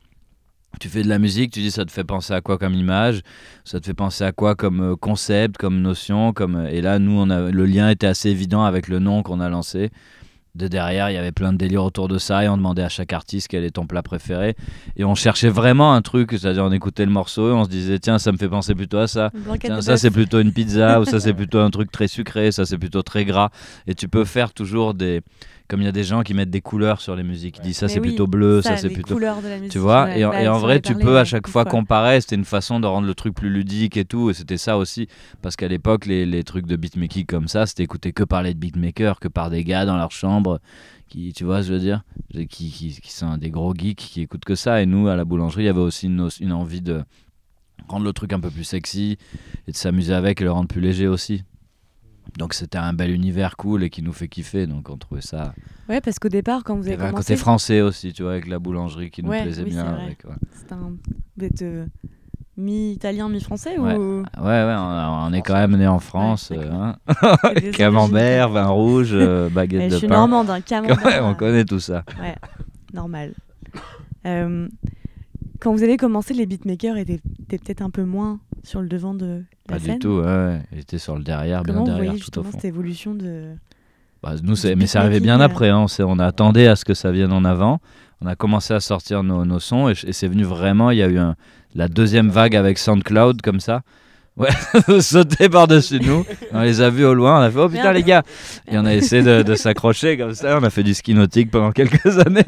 [0.78, 3.22] tu fais de la musique, tu dis ça te fait penser à quoi comme image,
[3.64, 6.98] ça te fait penser à quoi comme euh, concept, comme notion, comme euh, et là
[6.98, 9.90] nous on a le lien était assez évident avec le nom qu'on a lancé.
[10.56, 12.88] De derrière, il y avait plein de délires autour de ça et on demandait à
[12.88, 14.56] chaque artiste quel est ton plat préféré
[14.96, 18.00] et on cherchait vraiment un truc, c'est-à-dire on écoutait le morceau et on se disait
[18.00, 19.30] tiens ça me fait penser plutôt à ça.
[19.60, 22.64] Tiens, ça c'est plutôt une pizza ou ça c'est plutôt un truc très sucré, ça
[22.64, 23.50] c'est plutôt très gras.
[23.86, 25.22] Et tu peux faire toujours des.
[25.70, 27.76] Comme il y a des gens qui mettent des couleurs sur les musiques, ils disent
[27.78, 29.14] ça c'est oui, plutôt bleu, ça, ça, c'est plutôt.
[29.14, 29.70] couleurs de la musique.
[29.70, 30.18] Tu vois, ouais.
[30.18, 32.34] et, en- Bah, et en j'en vrai, ai tu peux à chaque fois comparer, c'était
[32.34, 35.06] une façon de rendre le truc plus ludique et tout, et c'était ça aussi,
[35.42, 38.54] parce qu'à l'époque, les, les trucs de beatmaking comme ça, c'était écouté que par les
[38.54, 40.58] beatmakers, que par des gars dans leur chambre,
[41.08, 42.02] qui, tu vois, ce que je veux dire,
[42.32, 45.24] qui, qui, qui sont des gros geeks qui écoutent que ça, et nous, à la
[45.24, 47.04] boulangerie, il y avait aussi une, une envie de
[47.86, 49.18] rendre le truc un peu plus sexy,
[49.68, 51.44] et de s'amuser avec, et le rendre plus léger aussi.
[52.38, 55.54] Donc c'était un bel univers cool et qui nous fait kiffer, donc on trouvait ça.
[55.88, 58.32] Ouais, parce qu'au départ, quand vous avez avait un commencé, côté français aussi, tu vois,
[58.32, 59.94] avec la boulangerie qui nous Ouais, plaisait oui, bien.
[59.96, 60.16] ouais.
[60.52, 60.92] c'était un
[61.36, 61.86] bête de
[62.56, 63.96] mi-italien, mi-français Ouais.
[63.96, 64.20] ou?
[64.20, 66.52] Ouais, ouais, on, on est quand même né en France.
[66.54, 66.96] Euh, hein.
[67.72, 70.14] Camembert, vin rouge, euh, baguette Je de suis pain.
[70.26, 71.04] normande, un camembert.
[71.04, 72.04] Ouais, on euh, connaît tout ça.
[72.20, 72.36] Ouais,
[72.94, 73.34] normal.
[74.26, 74.68] Euh,
[75.60, 79.14] quand vous avez commencé, les beatmakers étaient, étaient peut-être un peu moins sur le devant
[79.14, 79.94] de la Pas scène.
[79.94, 82.50] du tout, ouais, était sur le derrière, Comment bien vous derrière, voyez tout au fond.
[82.52, 83.54] cette évolution de...
[84.22, 85.68] Bah, nous, c'est, mais ça arrivait bien beatmaking, après.
[85.70, 85.78] hein.
[85.78, 87.80] On, s'est- on attendait à ce que ça vienne en avant.
[88.20, 90.90] On a commencé à sortir nos, nos sons et, et c'est venu vraiment.
[90.90, 91.36] Il y a eu un-
[91.74, 93.80] la deuxième vague avec SoundCloud comme ça.
[94.36, 94.50] Ouais,
[95.00, 96.24] sauter par-dessus nous.
[96.52, 97.38] On les a vus au loin.
[97.40, 98.22] On a fait Oh putain, les gars
[98.70, 100.58] Et on a essayé de, de s'accrocher comme ça.
[100.58, 102.44] On a fait du ski nautique pendant quelques années.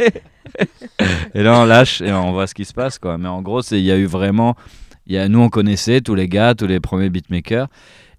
[1.35, 2.99] et là, on lâche et on voit ce qui se passe.
[2.99, 3.19] quoi.
[3.19, 4.57] Mais en gros, il y a eu vraiment.
[5.07, 7.69] Il y a, nous, on connaissait tous les gars, tous les premiers beatmakers.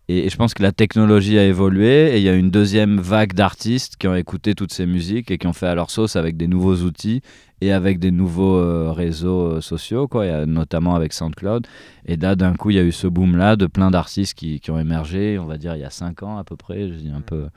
[0.09, 3.33] Et, je pense que la technologie a évolué et il y a une deuxième vague
[3.33, 6.35] d'artistes qui ont écouté toutes ces musiques et qui ont fait à leur sauce avec
[6.35, 7.21] des nouveaux outils
[7.61, 11.65] et avec des nouveaux euh, réseaux euh, sociaux, quoi, notamment avec SoundCloud.
[12.05, 14.71] Et là, d'un coup, il y a eu ce boom-là de plein d'artistes qui, qui
[14.71, 17.09] ont émergé, on va dire, il y a 5 ans à peu près, je dis
[17.09, 17.47] un peu.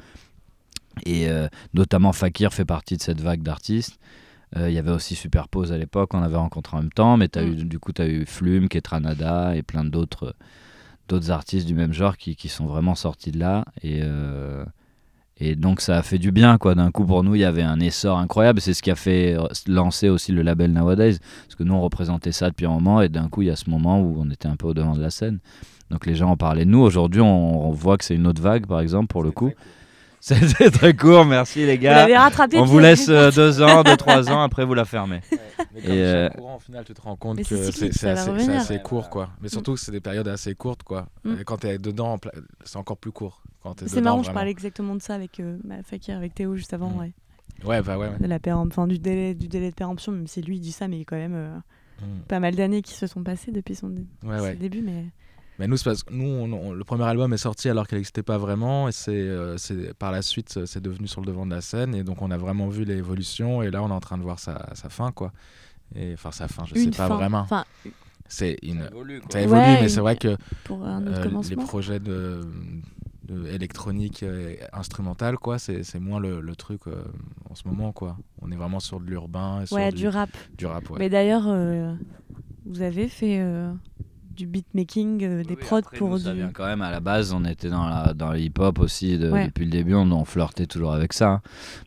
[1.04, 3.98] Et euh, notamment Fakir fait partie de cette vague d'artistes.
[4.56, 7.36] Euh, Il y avait aussi Superpose à l'époque, on avait rencontré en même temps, mais
[7.36, 7.48] as Mm.
[7.48, 10.34] eu, du coup, tu as eu Flume, Ketranada et plein d'autres
[11.08, 13.64] d'autres artistes du même genre qui, qui sont vraiment sortis de là.
[13.82, 14.64] Et, euh,
[15.38, 16.74] et donc ça a fait du bien, quoi.
[16.74, 18.60] D'un coup, pour nous, il y avait un essor incroyable.
[18.60, 21.18] C'est ce qui a fait euh, lancer aussi le label Nowadays.
[21.44, 23.02] Parce que nous, on représentait ça depuis un moment.
[23.02, 24.96] Et d'un coup, il y a ce moment où on était un peu au devant
[24.96, 25.38] de la scène.
[25.90, 26.80] Donc les gens en parlaient de nous.
[26.80, 29.52] Aujourd'hui, on, on voit que c'est une autre vague, par exemple, pour le coup.
[30.48, 31.94] C'était très court, merci les Vous gars.
[31.94, 34.84] l'avez rattrapé On vous vous laisse euh, deux ans, deux, trois ans, après vous la
[34.84, 35.20] fermez.
[35.30, 37.56] Mais Et, comme euh, chaque courant, au final, tu te rends compte Mais que
[37.92, 39.30] c'est assez, court, quoi.
[39.40, 41.06] Mais surtout que c'est des périodes assez courtes, quoi.
[41.24, 41.34] Mm.
[41.40, 42.18] Et quand tu es dedans,
[42.64, 43.40] c'est encore plus court.
[43.62, 44.34] Quand t'es C'est dedans, marrant, je vraiment.
[44.34, 46.98] parlais exactement de ça avec euh, Fakir, avec Théo juste avant, Mm.
[46.98, 47.12] ouais.
[47.64, 48.08] Ouais, bah ouais.
[48.08, 48.18] ouais.
[48.18, 50.88] De la enfin, du, délai, du délai de péremption, même si lui il dit ça,
[50.88, 51.56] mais il y a quand même euh,
[52.02, 52.22] Mm.
[52.28, 54.54] pas mal d'années qui se sont passées depuis son, dé- Ouais, ses ouais.
[54.56, 54.82] débuts.
[54.82, 55.04] Mais...
[55.58, 57.98] Mais nous, c'est parce que nous, on- on- le premier album est sorti alors qu'elle
[57.98, 61.46] n'existait pas vraiment, et c'est euh, c'est- par la suite, c'est devenu sur le devant
[61.46, 64.00] de la scène, et donc on a vraiment vu l'évolution, et là, on est en
[64.00, 65.32] train de voir sa, sa fin, quoi.
[65.94, 67.40] Et enfin, sa fin, je Une sais pas vraiment.
[67.40, 67.64] Enfin,
[68.28, 68.82] C'est une.
[68.90, 72.00] évolue, Ça évolue, Ouais, mais une- c'est vrai que pour un autre euh, les projets
[72.00, 72.40] de,
[73.28, 77.04] de électronique euh, instrumentale, quoi, c'est c'est moins le, le truc euh,
[77.48, 78.16] en ce moment, quoi.
[78.42, 80.30] On est vraiment sur de l'urbain, et sur Ouais, du, du rap.
[80.58, 80.98] du rap, ouais.
[80.98, 81.94] Mais d'ailleurs, euh,
[82.66, 83.72] vous avez fait euh,
[84.36, 86.24] du beatmaking, euh, des Oui, prods après, pour nous, du.
[86.24, 89.18] Ça vient quand même à la base, on était dans, la, dans le hip-hop aussi
[89.18, 89.46] de- Ouais.
[89.46, 91.28] depuis le début, on, on flirtait toujours avec ça.
[91.30, 91.40] hein.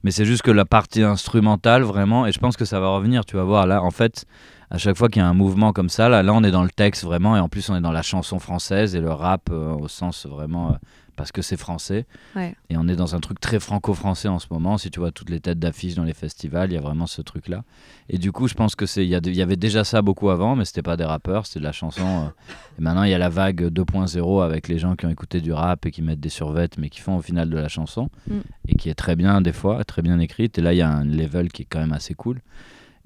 [0.04, 3.24] Mais c'est juste que la partie instrumentale, vraiment, et je pense que ça va revenir,
[3.26, 4.26] tu vas voir, là, en fait,
[4.72, 6.64] à chaque fois qu'il y a un mouvement comme ça, là, là, on est dans
[6.64, 9.50] le texte vraiment, et en plus, on est dans la chanson française et le rap
[9.52, 10.78] euh, au sens vraiment.
[11.20, 12.06] Parce que c'est français.
[12.34, 12.56] Ouais.
[12.70, 14.78] Et on est dans un truc très franco-français en ce moment.
[14.78, 17.22] Si tu vois toutes les têtes d'affiches dans les festivals, il y a vraiment ce
[17.22, 17.66] truc-là.
[18.08, 20.64] Et du coup, je pense que c'est, il y, avait déjà ça beaucoup avant, mais
[20.64, 22.06] c'était pas des rappeurs, c'était de la chanson.
[22.06, 22.30] euh.
[22.80, 25.52] Et maintenant, il y a la vague 2.0 avec les gens qui ont écouté du
[25.52, 28.40] rap et qui mettent des survêtes, mais qui font au final de la chanson Mm.
[28.70, 30.58] et qui est très bien des fois, très bien écrite.
[30.58, 32.40] Et là, il y a un level qui est quand même assez cool.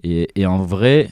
[0.04, 1.10] Et, et en vrai,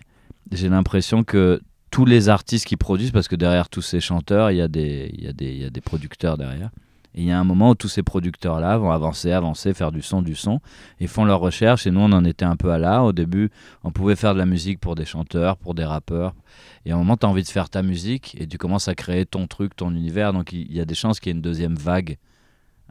[0.51, 1.61] j'ai l'impression que
[1.91, 5.11] tous les artistes qui produisent, parce que derrière tous ces chanteurs, il y a des,
[5.13, 6.69] il y a des, il y a des producteurs derrière.
[7.13, 10.01] Et il y a un moment où tous ces producteurs-là vont avancer, avancer, faire du
[10.01, 10.61] son, du son,
[10.99, 11.85] et font leurs recherches.
[11.85, 13.03] Et nous, on en était un peu à là.
[13.03, 13.49] Au début,
[13.83, 16.33] on pouvait faire de la musique pour des chanteurs, pour des rappeurs.
[16.85, 18.95] Et à un moment, tu as envie de faire ta musique, et tu commences à
[18.95, 20.31] créer ton truc, ton univers.
[20.31, 22.17] Donc il y a des chances qu'il y ait une deuxième vague.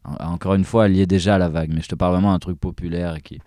[0.04, 2.32] En- Encore une fois, elle est déjà à la vague, mais je te parle vraiment
[2.32, 3.40] d'un truc populaire et qui,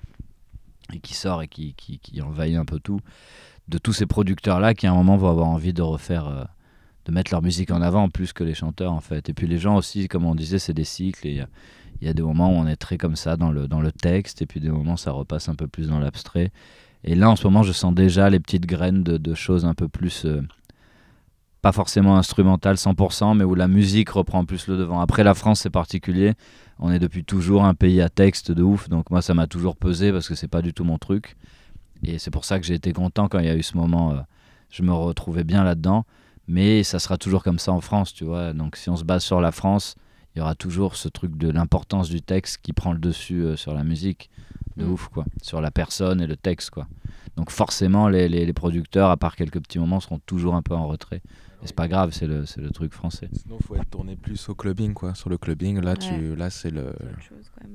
[0.91, 2.99] et qui sort et qui, qui, qui envahit un peu tout.
[3.67, 6.27] De tous ces producteurs-là qui, à un moment, vont avoir envie de refaire.
[6.27, 6.43] euh,
[7.05, 9.29] de mettre leur musique en avant plus que les chanteurs en fait.
[9.29, 11.47] Et puis les gens aussi, comme on disait, c'est des cycles et il y a-
[12.01, 13.91] il y, a des moments où on est très comme ça dans le, dans le
[13.91, 16.51] texte et puis des moments où ça repasse un peu plus dans l'abstrait.
[17.05, 19.73] Et là en ce moment je sens déjà les petites graines de, de choses un
[19.73, 20.41] peu plus, euh,
[21.61, 24.99] pas forcément instrumentales 100%, mais où la musique reprend plus le devant.
[24.99, 26.33] Après la France c'est particulier,
[26.79, 29.77] on est depuis toujours un pays à texte de ouf, donc moi ça m'a toujours
[29.77, 31.37] pesé parce que c'est pas du tout mon truc.
[32.03, 34.11] Et c'est pour ça que j'ai été content quand il y a eu ce moment,
[34.11, 34.17] euh,
[34.71, 36.05] je me retrouvais bien là-dedans
[36.47, 38.53] mais ça sera toujours comme ça en France, tu vois.
[38.53, 39.95] Donc si on se base sur la France,
[40.35, 43.55] il y aura toujours ce truc de l'importance du texte qui prend le dessus euh,
[43.55, 44.29] sur la musique,
[44.77, 44.91] de Mm.
[44.91, 46.87] ouf quoi, sur la personne et le texte quoi.
[47.37, 50.73] Donc forcément les, les, les producteurs, à part quelques petits moments, seront toujours un peu
[50.75, 51.21] en retrait.
[51.63, 53.29] Et c'est pas grave, c'est le, c'est le truc français.
[53.33, 55.15] Sinon, faut être tourné plus au clubbing, quoi.
[55.15, 56.93] Sur le clubbing, là, tu, là, c'est le,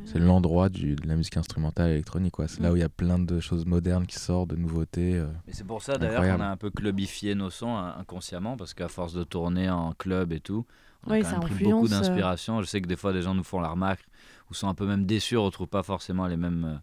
[0.05, 2.49] C'est mais- l'endroit du- de la musique instrumentale électronique, quoi.
[2.49, 2.73] C'est là Mm.
[2.73, 5.17] où il y a plein de choses modernes qui sortent, de nouveautés.
[5.17, 5.27] euh.
[5.51, 8.89] C'est pour ça d'ailleurs qu'on a un peu clubifié nos sons hein, inconsciemment, parce qu'à
[8.89, 10.67] force de tourner en club et tout,
[11.07, 11.99] on a Oui, quand ça même pris influence, beaucoup euh.
[11.99, 12.61] d'inspiration.
[12.61, 14.05] Je sais que des fois des gens nous font la remarque
[14.51, 16.77] ou sont un peu même déçus, on retrouve pas forcément les mêmes, euh,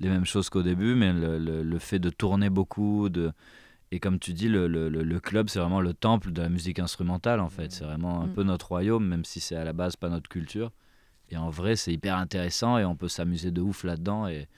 [0.00, 3.32] les mêmes choses qu'au début, mais le, le- le fait de tourner beaucoup, de
[3.94, 6.48] Et comme tu dis, le, le- le- le club, c'est vraiment le temple de la
[6.48, 7.70] musique instrumentale, en fait.
[7.70, 8.32] C'est vraiment un Mm.
[8.32, 10.72] peu notre royaume, même si c'est à la base pas notre culture.
[11.30, 14.26] Et en vrai, c'est hyper intéressant et on peut s'amuser de ouf là-dedans.
[14.26, 14.48] Et,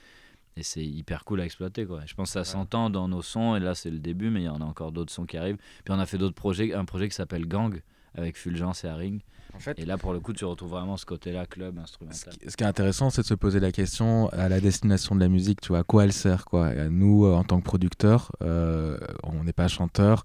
[0.55, 2.01] et c'est hyper cool à exploiter, quoi.
[2.07, 3.55] Je pense que ça s'entend dans nos sons.
[3.55, 5.57] Et là, c'est le début, mais il y en a encore d'autres sons qui arrivent.
[5.85, 7.79] Puis on a fait d'autres projets, un projet qui s'appelle Gang,
[8.15, 9.21] avec Fulgence et Haring.
[9.55, 12.33] En fait, Et là, pour le coup, tu retrouves vraiment ce côté-là, club ce instrumental.
[12.37, 15.19] qui, ce qui est intéressant, c'est de se poser la question à la destination de
[15.19, 16.73] la musique, tu vois, à quoi elle sert, quoi.
[16.73, 20.23] Et nous, euh, en tant que producteurs, euh, on n'est pas chanteur.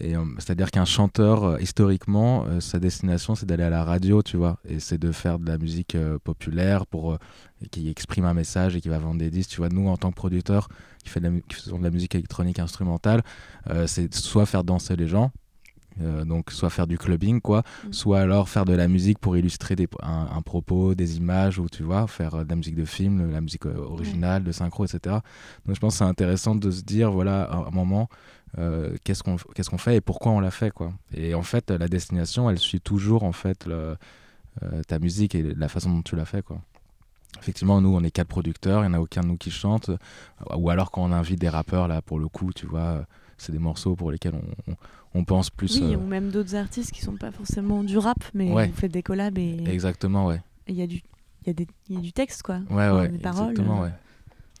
[0.00, 4.58] Euh, c'est-à-dire qu'un chanteur, historiquement, euh, sa destination, c'est d'aller à la radio, tu vois,
[4.66, 7.18] et c'est de faire de la musique euh, populaire pour
[7.70, 9.50] qui exprime un message et qui va vendre des disques.
[9.50, 10.68] Tu vois, nous, en tant que producteurs,
[11.04, 13.22] qui, fait de la, qui faisons de la musique électronique instrumentale,
[13.86, 15.30] c'est soit faire danser les gens,
[16.00, 17.92] euh, donc soit faire du clubbing, quoi, Mm.
[17.92, 21.68] soit alors faire de la musique pour illustrer des, un, un propos, des images, ou
[21.68, 24.84] tu vois, faire euh, de la musique de film, la musique euh, originale, de synchro,
[24.84, 25.16] etc.
[25.66, 28.08] Donc je pense que c'est intéressant de se dire, voilà, à un moment,
[28.58, 30.92] euh, qu'est-ce qu'on qu'est-ce qu'on fait et pourquoi on l'a fait, quoi.
[31.14, 33.96] Et en fait, la destination, elle suit toujours, en fait, le-
[34.62, 36.58] euh, ta musique et la façon dont tu l'as fait, quoi.
[37.40, 39.90] Effectivement, nous, on est quatre producteurs, il n'y en a aucun de nous qui chante.
[40.54, 43.06] Ou alors quand on invite des rappeurs, là, pour le coup, tu vois,
[43.42, 44.76] c'est des morceaux pour lesquels on, on-
[45.14, 45.78] on pense plus...
[45.80, 48.68] Oui, euh, ou même d'autres artistes qui sont pas forcément du rap, mais Ouais.
[48.68, 50.40] vous faites des collabs et Exactement, ouais.
[50.68, 51.02] il y, a du-
[51.42, 52.60] il y, a des- il y a du texte, quoi.
[52.70, 53.90] Ouais, ouais, des paroles, exactement, ouais.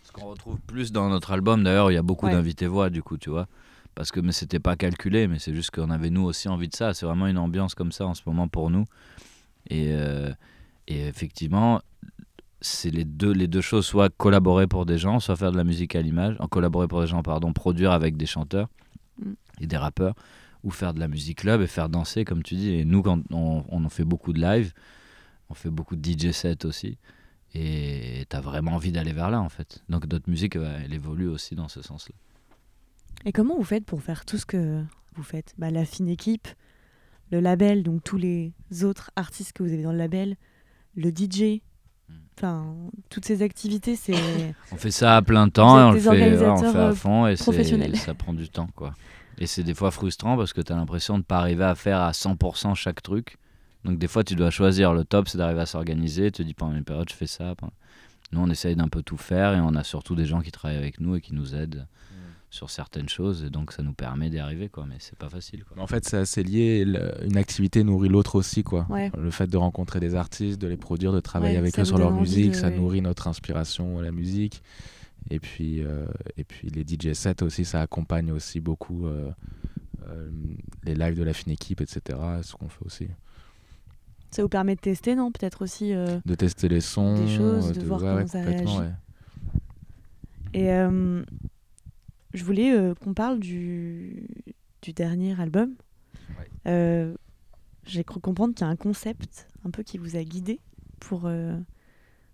[0.04, 2.32] Ce qu'on retrouve plus dans notre album, d'ailleurs, il y a beaucoup Ouais.
[2.32, 3.46] d'invités voix, du coup, tu vois.
[3.94, 6.74] Parce que mais c'était pas calculé, mais c'est juste qu'on avait nous aussi envie de
[6.74, 6.92] ça.
[6.94, 8.84] C'est vraiment une ambiance comme ça en ce moment pour nous.
[9.70, 10.32] Et, euh,
[10.88, 11.80] et effectivement,
[12.62, 15.64] c'est les deux, les deux choses, soit collaborer pour des gens, soit faire de la
[15.64, 18.68] musique à l'image, en collaborer pour des gens, pardon, produire avec des chanteurs
[19.18, 19.32] Mm.
[19.60, 20.14] et des rappeurs,
[20.64, 22.70] ou faire de la musique club et faire danser, comme tu dis.
[22.70, 24.72] Et nous, quand on, on en fait beaucoup de live,
[25.50, 26.98] on fait beaucoup de DJ sets aussi.
[27.54, 29.82] Et t'as vraiment envie d'aller vers là, en fait.
[29.90, 32.14] Donc notre musique, ouais, elle évolue aussi dans ce sens-là.
[33.26, 34.82] Et comment vous faites pour faire tout ce que
[35.14, 35.54] vous faites?
[35.58, 36.48] Bah, La fine équipe,
[37.30, 40.36] le label, donc tous les autres artistes que vous avez dans le label,
[40.96, 41.60] le DJ.
[42.42, 42.74] Enfin,
[43.08, 44.14] toutes ces activités, c'est.
[44.72, 46.78] On fait ça à plein temps et on le fait, ouais, on le organisateurs, fait
[46.78, 47.36] à euh, fond et
[47.96, 48.94] ça prend du temps quoi.
[49.38, 51.74] Et c'est des fois frustrant parce que tu as l'impression de ne pas arriver à
[51.74, 53.38] faire à 100% chaque truc.
[53.84, 54.92] Donc des fois tu dois choisir.
[54.92, 56.30] Le top c'est d'arriver à s'organiser.
[56.30, 57.54] Tu te dis pendant une période je fais ça.
[58.32, 60.78] Nous on essaye d'un peu tout faire et on a surtout des gens qui travaillent
[60.78, 61.86] avec nous et qui nous aident
[62.52, 64.84] sur certaines choses et donc ça nous permet d'y arriver quoi.
[64.86, 65.82] Mais c'est pas facile quoi.
[65.82, 66.84] En fait, c'est assez lié.
[66.84, 68.86] le- Une activité nourrit l'autre aussi, quoi.
[68.90, 69.10] Ouais.
[69.18, 71.96] Le fait de rencontrer des artistes, de les produire, de travailler Ouais, avec eux sur
[71.96, 74.62] leur musique, de- ça nourrit notre inspiration à la musique.
[75.30, 76.04] Et puis, euh,
[76.36, 79.30] et puis les DJ sets aussi, ça accompagne aussi beaucoup euh,
[80.08, 80.30] euh,
[80.84, 82.18] les lives de la fine équipe, etc.
[82.42, 83.08] Ce qu'on fait aussi.
[84.30, 85.94] Ça vous permet de tester, non Peut-être aussi.
[85.94, 88.90] euh, De tester les sons, Des choses, de voir ouais, comment ouais, ça complètement, réagit.
[88.90, 88.94] ouais.
[90.60, 91.22] Et euh,
[92.34, 94.26] je voulais euh, qu'on parle du,
[94.82, 95.74] du dernier album.
[96.38, 96.46] Ouais.
[96.66, 97.14] Euh,
[97.86, 100.60] J'ai cru comprendre qu'il y a un concept un peu qui vous a guidé
[101.00, 101.56] pour, euh,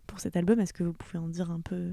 [0.07, 0.61] pour cet album.
[0.61, 1.93] Est-ce que vous pouvez en dire un peu?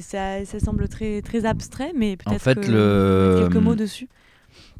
[0.00, 4.08] Ça, ça semble très, très abstrait, mais peut-être En fait, que- le- quelques mots dessus.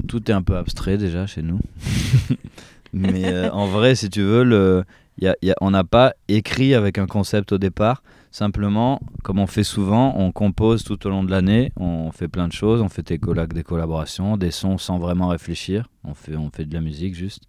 [0.07, 1.59] Tout est un peu abstrait déjà chez nous.
[2.93, 4.83] Mais en vrai, si tu veux, le,
[5.19, 8.03] y a- y a- on n'a pas écrit avec un concept au départ.
[8.33, 11.71] Simplement, comme on fait souvent, on compose tout au long de l'année.
[11.75, 12.81] On fait plein de choses.
[12.81, 15.87] On fait des, des collaborations, des sons sans vraiment réfléchir.
[16.03, 17.43] On fait, on fait de la musique juste.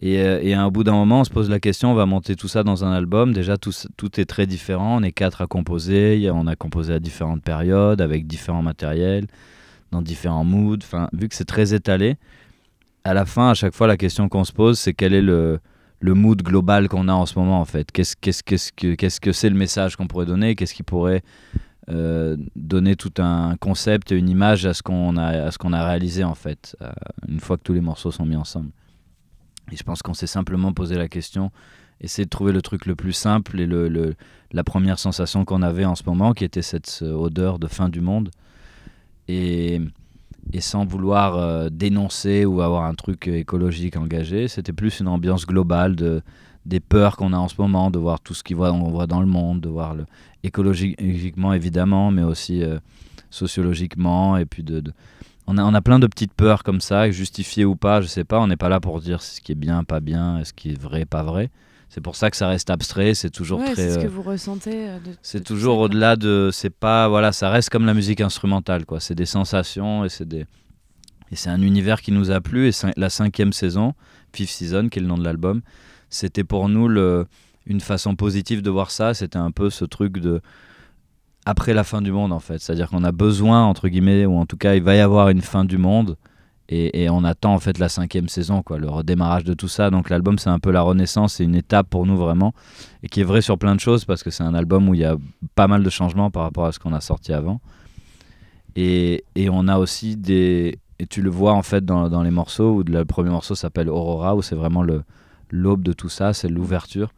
[0.00, 2.06] Et, euh, et à un bout d'un moment, on se pose la question, on va
[2.06, 3.34] monter tout ça dans un album.
[3.34, 4.96] Déjà, tout, tout est très différent.
[4.96, 6.30] On est quatre à composer.
[6.32, 9.26] On a composé à différentes périodes, avec différents matériels,
[9.92, 10.78] dans différents moods.
[10.82, 12.16] Enfin, vu que c'est très étalé,
[13.04, 15.60] à la fin, à chaque fois, la question qu'on se pose, c'est quel est le,
[16.00, 17.92] le mood global qu'on a en ce moment, en fait.
[17.92, 20.56] Qu'est-ce qu'est-ce- qu'est-ce que qu'est-ce que c'est le message qu'on pourrait donner?
[20.56, 21.22] Qu'est-ce qui pourrait
[21.90, 25.72] euh, donner tout un concept et une image à ce qu'on a, à ce qu'on
[25.72, 26.90] a réalisé, en fait, euh,
[27.28, 28.70] une fois que tous les morceaux sont mis ensemble?
[29.72, 31.50] Et je pense qu'on s'est simplement posé la question,
[32.00, 34.14] essayer de trouver le truc le plus simple et le,
[34.52, 37.88] la première sensation qu'on avait en ce moment, qui était cette euh, odeur de fin
[37.88, 38.30] du monde.
[39.28, 39.80] Et,
[40.52, 45.08] et sans vouloir euh, dénoncer ou avoir un truc euh, écologique engagé, c'était plus une
[45.08, 46.22] ambiance globale de,
[46.66, 49.26] des peurs qu'on a en ce moment, de voir tout ce qu'on voit, dans le
[49.26, 50.06] monde, de voir le,
[50.42, 52.78] écologiquement évidemment, mais aussi euh,
[53.30, 54.82] sociologiquement, et puis de,
[55.46, 58.24] on a, on a plein de petites peurs comme ça, justifiées ou pas, je sais
[58.24, 58.40] pas.
[58.40, 60.80] On n'est pas là pour dire ce qui est bien, pas bien, ce qui est
[60.80, 61.50] vrai, pas vrai.
[61.92, 63.14] C'est pour ça que ça reste abstrait.
[63.14, 63.74] C'est toujours Ouais, très.
[63.74, 64.88] c'est ce que euh, vous ressentez.
[64.88, 66.50] euh, c'est toujours au-delà de.
[66.52, 67.08] C'est pas.
[67.08, 69.00] Voilà, ça reste comme la musique instrumentale, quoi.
[69.00, 70.46] C'est des sensations et c'est des.
[71.32, 72.68] Et c'est un univers qui nous a plu.
[72.68, 73.94] Et la cinquième saison,
[74.32, 75.62] Fifth Season, qui est le nom de l'album,
[76.10, 77.26] c'était pour nous le,
[77.66, 79.12] une façon positive de voir ça.
[79.12, 80.40] C'était un peu ce truc de
[81.46, 82.58] après la fin du monde en fait.
[82.60, 85.40] C'est-à-dire qu'on a besoin, entre guillemets, ou en tout cas il va y avoir une
[85.42, 86.16] fin du monde.
[86.72, 89.90] Et, on attend en fait la cinquième saison, quoi, le redémarrage de tout ça.
[89.90, 92.54] Donc l'album c'est un peu la renaissance, c'est une étape pour nous vraiment,
[93.02, 95.00] et qui est vrai sur plein de choses parce que c'est un album où il
[95.00, 95.16] y a
[95.56, 97.60] pas mal de changements par rapport à ce qu'on a sorti avant.
[98.76, 102.30] Et, et on a aussi des, et tu le vois en fait dans, dans les
[102.30, 105.02] morceaux, où le premier morceau s'appelle Aurora, où c'est vraiment le
[105.52, 107.12] l'aube de tout ça, c'est l'ouverture.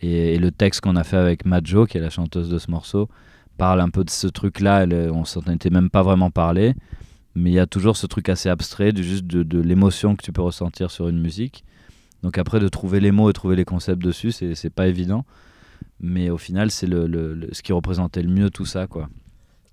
[0.00, 2.70] Et, et le texte qu'on a fait avec Majo, qui est la chanteuse de ce
[2.70, 3.10] morceau,
[3.58, 4.86] parle un peu de ce truc-là.
[5.12, 6.74] On s'en était même pas vraiment parlé,
[7.38, 10.22] mais il y a toujours ce truc assez abstrait, du juste de, de l'émotion que
[10.24, 11.64] tu peux ressentir sur une musique.
[12.22, 15.24] Donc après, de trouver les mots et trouver les concepts dessus, c'est pas évident.
[16.00, 19.08] Mais au final, c'est le, le- ce qui représentait le mieux tout ça, quoi.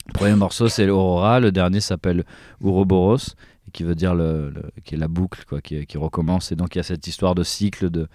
[0.08, 1.40] Le premier morceau, c'est Aurora.
[1.40, 2.24] Le dernier s'appelle
[2.62, 3.36] Ouroboros,
[3.74, 6.52] qui veut dire le- qui est la boucle, quoi, qui, qui recommence.
[6.52, 8.08] Et donc il y a cette histoire de cycle de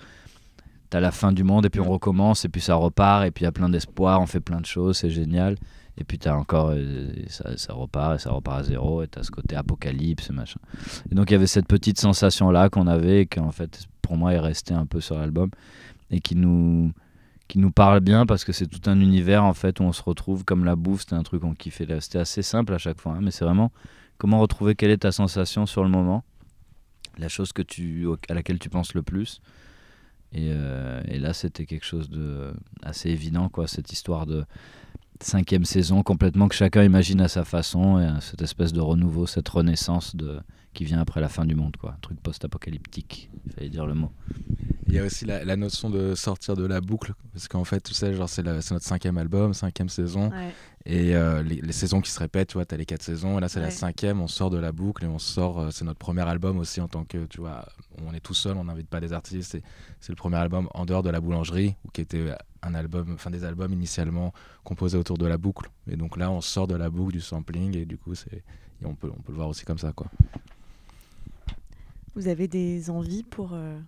[0.90, 3.42] t'as la fin du monde et puis on recommence et puis ça repart et puis
[3.42, 5.56] il y a plein d'espoir, on fait plein de choses, c'est génial.
[6.00, 9.30] Et puis t'as encore euh, ça, ça repart ça repart à zéro et t'as ce
[9.30, 10.60] côté apocalypse machin.
[11.10, 14.16] Et donc il y avait cette petite sensation là qu'on avait qui en fait pour
[14.16, 15.50] moi est restée un peu sur l'album
[16.10, 16.92] et qui nous
[17.50, 20.02] qui nous parle bien parce que c'est tout un univers en fait où on se
[20.02, 21.86] retrouve comme la bouffe, c'était un truc qu'on kiffait.
[22.00, 23.72] C'était assez simple à chaque fois, hein, mais c'est vraiment
[24.18, 26.22] comment retrouver quelle est ta sensation sur le moment,
[27.18, 29.40] la chose que tu, à laquelle tu penses le plus.
[30.32, 34.44] Et, euh, et là, c'était quelque chose de assez évident, quoi, cette histoire de
[35.22, 39.26] cinquième saison complètement que chacun imagine à sa façon, et euh, cette espèce de renouveau,
[39.26, 40.40] cette renaissance de,
[40.74, 43.94] qui vient après la fin du monde, quoi, un truc post-apocalyptique, il fallait dire le
[43.94, 44.10] mot.
[44.86, 47.80] Il y a aussi la, la notion de sortir de la boucle, parce qu'en fait,
[47.80, 50.52] tu sais, genre c'est notre cinquième album, cinquième saison, Ouais.
[50.86, 53.40] Et euh, les, les saisons qui se répètent, tu vois, t'as les quatre saisons, et
[53.40, 55.98] là c'est la cinquième, on sort de la boucle et on sort, euh, c'est notre
[55.98, 57.66] premier album aussi en tant que, tu vois,
[58.04, 59.58] on est tout seul, on n'invite pas des artistes,
[60.00, 63.30] c'est le premier album en dehors de la boulangerie, ou qui était un album, enfin
[63.30, 64.32] des albums initialement
[64.64, 67.76] composés autour de la boucle, et donc là on sort de la boucle du sampling,
[67.76, 68.42] et du coup c'est,
[68.82, 70.06] on peut, on peut le voir aussi comme ça, quoi.
[72.16, 73.78] Vous avez des envies pour euh,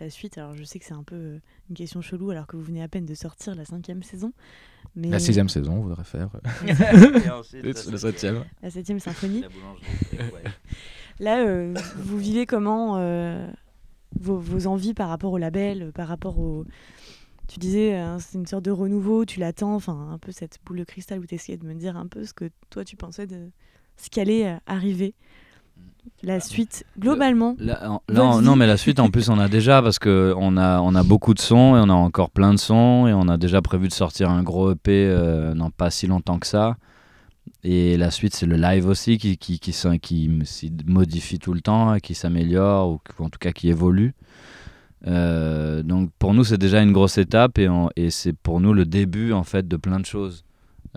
[0.00, 2.56] la suite Alors je sais que c'est un peu euh, une question chelou alors que
[2.56, 4.32] vous venez à peine de sortir la cinquième saison.
[4.96, 6.28] Mais La sixième saison, on voudrait faire,
[6.66, 8.44] Et ensuite, la septième.
[8.62, 9.42] la septième symphonie.
[9.42, 10.44] La ouais.
[11.20, 13.48] Là, euh, vous vivez comment euh,
[14.20, 16.64] vos, vos envies par rapport au label, par rapport au...
[17.46, 20.84] Tu disais, c'est une sorte de renouveau, tu l'attends, enfin un peu cette boule de
[20.84, 23.50] cristal où tu essayais de me dire un peu ce que toi tu pensais de
[23.96, 25.14] ce qui allait euh, arriver.
[26.22, 27.54] La suite, globalement.
[27.58, 30.80] Là, là, non, mais la suite, en plus, on a déjà, parce que on a,
[30.80, 33.36] on a beaucoup de sons et on a encore plein de sons et on a
[33.36, 36.76] déjà prévu de sortir un gros EP euh, dans pas si longtemps que ça.
[37.62, 40.30] Et la suite, c'est le live aussi qui, qui, qui, qui
[40.86, 44.14] modifie tout le temps, qui s'améliore ou, ou en tout cas qui évolue.
[45.06, 49.32] Euh, donc pour nous, c'est déjà une grosse étape et c'est pour nous le début
[49.32, 50.44] en fait de plein de choses.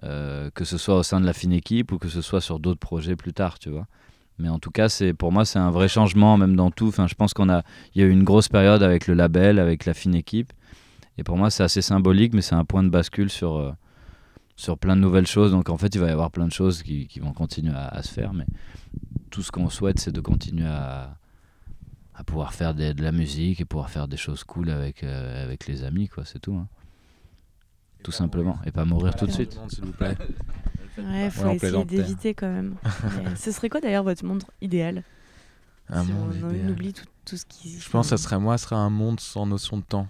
[0.04, 2.60] Euh, que ce soit au sein de la fine équipe ou que ce soit sur
[2.60, 3.88] d'autres projets plus tard, tu vois.
[4.40, 6.88] Mais en tout cas, c'est pour moi, c'est un vrai changement, même dans tout.
[6.90, 7.64] Enfin, je pense qu'on a,
[7.96, 10.54] il y a eu une grosse période avec le label, avec la fine équipe.
[11.18, 13.72] Et pour moi, c'est assez symbolique, mais c'est un point de bascule sur, euh,
[14.56, 15.52] sur plein de nouvelles choses.
[15.52, 17.88] Donc en fait, il va y avoir plein de choses qui, qui vont continuer à,
[17.88, 18.34] à se faire.
[18.34, 18.46] Mais
[19.32, 21.16] tout ce qu'on souhaite, c'est de continuer à,
[22.14, 25.44] à pouvoir faire des- de la musique et pouvoir faire des choses cool avec, euh,
[25.44, 26.24] avec les amis, quoi.
[26.26, 26.54] C'est tout.
[26.56, 26.68] hein.
[28.04, 28.60] Tout simplement.
[28.68, 29.60] Et pas mourir tout de suite.
[29.70, 30.16] S'il vous plaît.
[30.98, 32.76] Ouais, faut on essayer d'éviter quand même.
[33.36, 35.04] Ce serait quoi d'ailleurs votre monde idéal
[35.90, 36.72] Un Si monde on, idéal.
[36.72, 37.80] oublie tout, tout ce qui.
[37.80, 40.08] Je pense que ça serait moi, ce serait un monde sans notion de temps.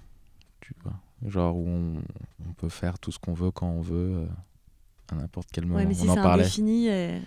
[0.61, 0.93] Tu vois.
[1.29, 1.93] Genre où on,
[2.47, 4.25] on peut faire tout ce qu'on veut quand on veut, euh,
[5.11, 5.77] à n'importe quel moment.
[5.77, 6.43] Ouais, mais si on c'est en parlait.
[6.43, 7.19] indéfini, euh,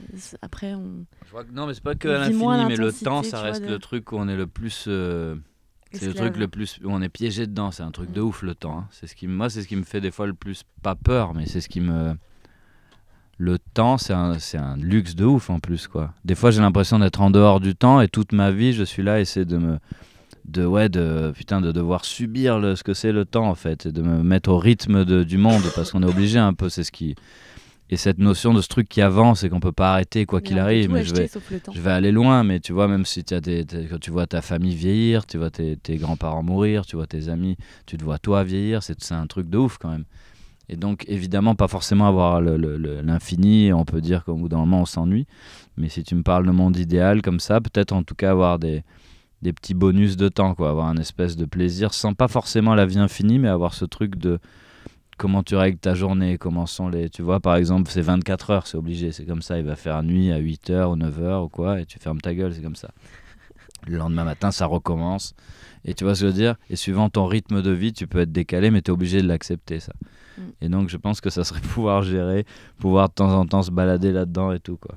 [0.42, 1.04] après on.
[1.26, 3.62] Je vois que- non, mais c'est pas que à l'infini, mais le temps, ça reste
[3.62, 4.84] de- le truc où on est le plus.
[4.88, 5.36] euh,
[5.92, 7.72] c'est le truc le plus où on est piégé dedans.
[7.72, 8.24] C'est un truc de Mm.
[8.24, 8.78] ouf le temps.
[8.78, 8.88] hein.
[8.92, 11.34] C'est ce qui, moi, c'est ce qui me fait des fois le plus pas peur,
[11.34, 12.14] mais c'est ce qui me.
[13.42, 16.12] Le temps, c'est un, c'est un luxe de ouf en plus quoi.
[16.26, 19.02] Des fois, j'ai l'impression d'être en dehors du temps et toute ma vie, je suis
[19.02, 19.78] là et c'est de me,
[20.44, 23.86] de ouais, de putain, de devoir subir le, ce que c'est le temps en fait,
[23.86, 26.68] et de me mettre au rythme de- du monde parce qu'on est obligé un peu.
[26.68, 27.14] C'est ce qui
[27.92, 30.58] et cette notion de ce truc qui avance et qu'on peut pas arrêter quoi qu'il
[30.60, 30.90] arrive.
[30.90, 31.28] Mais je vais,
[31.74, 34.26] je vais aller loin, mais tu vois, même si tu as tes- quand tu vois
[34.26, 38.04] ta famille vieillir, tu vois tes, tes grands-parents mourir, tu vois tes amis, tu te
[38.04, 40.04] vois toi vieillir, c'est c'est un truc de ouf quand même.
[40.72, 44.86] Et donc, évidemment, pas forcément avoir l'infini, on peut dire qu'au bout d'un moment, on
[44.86, 45.26] s'ennuie.
[45.76, 48.60] Mais si tu me parles de monde idéal comme ça, peut-être en tout cas avoir
[48.60, 48.84] des,
[49.42, 52.86] des petits bonus de temps, quoi, avoir un espèce de plaisir, sans pas forcément la
[52.86, 54.38] vie infinie, mais avoir ce truc de
[55.18, 57.10] comment tu règles ta journée, comment sont les...
[57.10, 60.00] Tu vois, par exemple, c'est 24 heures, c'est obligé, c'est comme ça, il va faire
[60.04, 62.62] nuit à 8 heures ou 9 heures ou quoi, et tu fermes ta gueule, c'est
[62.62, 62.90] comme ça.
[63.86, 65.34] Le lendemain matin, ça recommence.
[65.84, 66.56] Et tu vois ce que je veux dire?
[66.68, 69.28] Et suivant ton rythme de vie, tu peux être décalé, mais tu es obligé de
[69.28, 69.92] l'accepter, ça.
[70.36, 70.42] Mm.
[70.60, 72.44] Et donc, je pense que ça serait pouvoir gérer,
[72.78, 74.96] pouvoir de temps en temps se balader là-dedans et tout, quoi.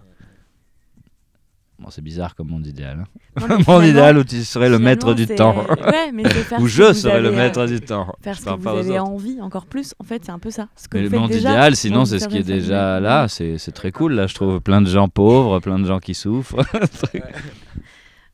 [1.79, 3.05] Bon, c'est bizarre comme monde idéal.
[3.41, 3.57] hein.
[3.67, 5.55] Non, idéal où tu serais le maître du temps.
[5.86, 8.07] Ouais, mais faire Où je serais le avez, euh, maître du temps.
[8.21, 9.93] Faire ce que vous avez envie encore plus.
[9.99, 10.69] En fait, c'est un peu ça.
[10.77, 13.27] Ce que Mais vous le monde déjà, idéal, sinon, c'est ce qui est déjà là.
[13.27, 14.13] C'est très cool.
[14.13, 16.55] Là, je trouve plein de gens pauvres, plein de gens qui souffrent.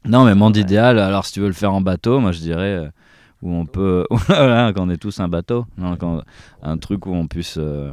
[0.06, 2.76] Non, mais monde idéal, alors si tu veux le faire en bateau, moi je dirais
[2.76, 2.90] euh,
[3.42, 4.06] où on peut.
[4.28, 5.66] voilà, qu'on ait tous un bateau.
[5.78, 6.22] Non, quand-
[6.62, 7.92] un truc où on puisse euh,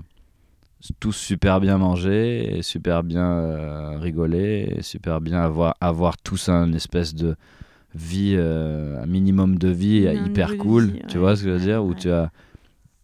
[1.00, 6.48] tous super bien manger, et super bien euh, rigoler, et super bien avoir, avoir tous
[6.48, 7.36] un espèce de
[7.94, 10.86] vie, euh, un minimum de vie hyper de cool.
[10.86, 11.20] vie, Tu ouais.
[11.22, 12.30] vois ce que je veux dire Où tu as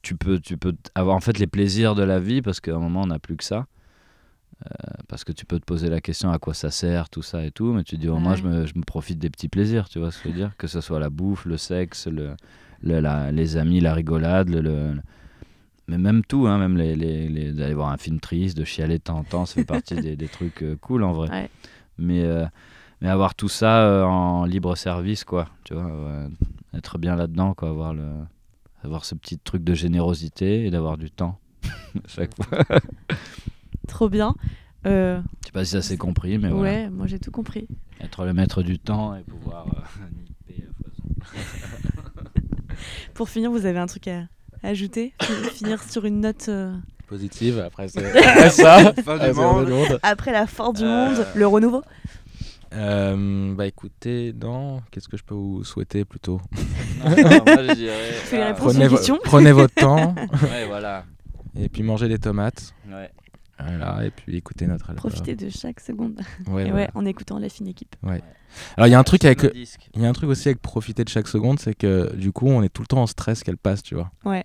[0.02, 2.78] tu peux, tu peux avoir en fait les plaisirs de la vie parce qu'à un
[2.80, 3.66] moment on n'a plus que ça.
[4.64, 7.44] Euh, parce que tu peux te poser la question à quoi ça sert, tout ça
[7.44, 8.38] et tout, mais tu dis au moins Ouais.
[8.38, 10.52] je me, je me profite des petits plaisirs, tu vois ce que je veux dire?
[10.56, 12.36] Que ce soit la bouffe, le sexe, le,
[12.82, 14.94] le- la- les amis, la rigolade, le, le-
[15.88, 18.98] mais même tout, hein, même les, les- les- d'aller voir un film triste, de chialer
[18.98, 21.28] de temps en temps, ça fait partie des, des trucs euh, cool en vrai.
[21.28, 21.50] Ouais.
[21.98, 22.46] Mais, euh,
[23.00, 25.90] mais avoir tout ça euh, en libre service, quoi, tu vois,
[26.72, 28.06] être bien là-dedans, quoi, avoir, le,
[28.84, 32.58] avoir ce petit truc de générosité et d'avoir du temps à chaque fois.
[33.88, 34.34] Trop bien.
[34.86, 36.90] Euh, Je sais pas si ça s'est compris, mais ouais, voilà.
[36.90, 37.68] moi j'ai tout compris.
[38.00, 40.04] Être le maître du temps et pouvoir euh,
[40.48, 42.24] nipper à foison.
[43.14, 44.24] Pour finir, vous avez un truc à
[44.62, 45.14] ajouter?
[45.22, 46.74] Fi- Finir sur une note euh,
[47.06, 48.00] Positive, après, ça.
[48.94, 50.00] Fin du monde.
[50.02, 51.82] après la fin du Euh, monde, le renouveau
[52.72, 56.40] Euh, bah écoutez, non, qu'est-ce que je peux vous souhaiter plutôt?
[57.04, 58.12] Moi, je dirais.
[58.24, 58.72] Fais les ah, réponses.
[58.72, 61.04] prenez, vo- prenez votre temps Ouais, voilà.
[61.54, 62.72] et puis mangez des tomates.
[62.90, 63.10] Ouais.
[63.66, 65.10] Voilà, et puis écoutez notre album.
[65.10, 66.20] Profitez de chaque seconde.
[66.48, 66.86] Ouais, Et voilà.
[66.86, 67.96] ouais, en écoutant la fine équipe.
[68.02, 69.46] Alors il y a un truc avec
[69.94, 72.48] il y a un truc aussi avec profiter de chaque seconde, c'est que du coup
[72.48, 74.10] on est tout le temps en stress qu'elle passe, tu vois.
[74.24, 74.44] Ouais.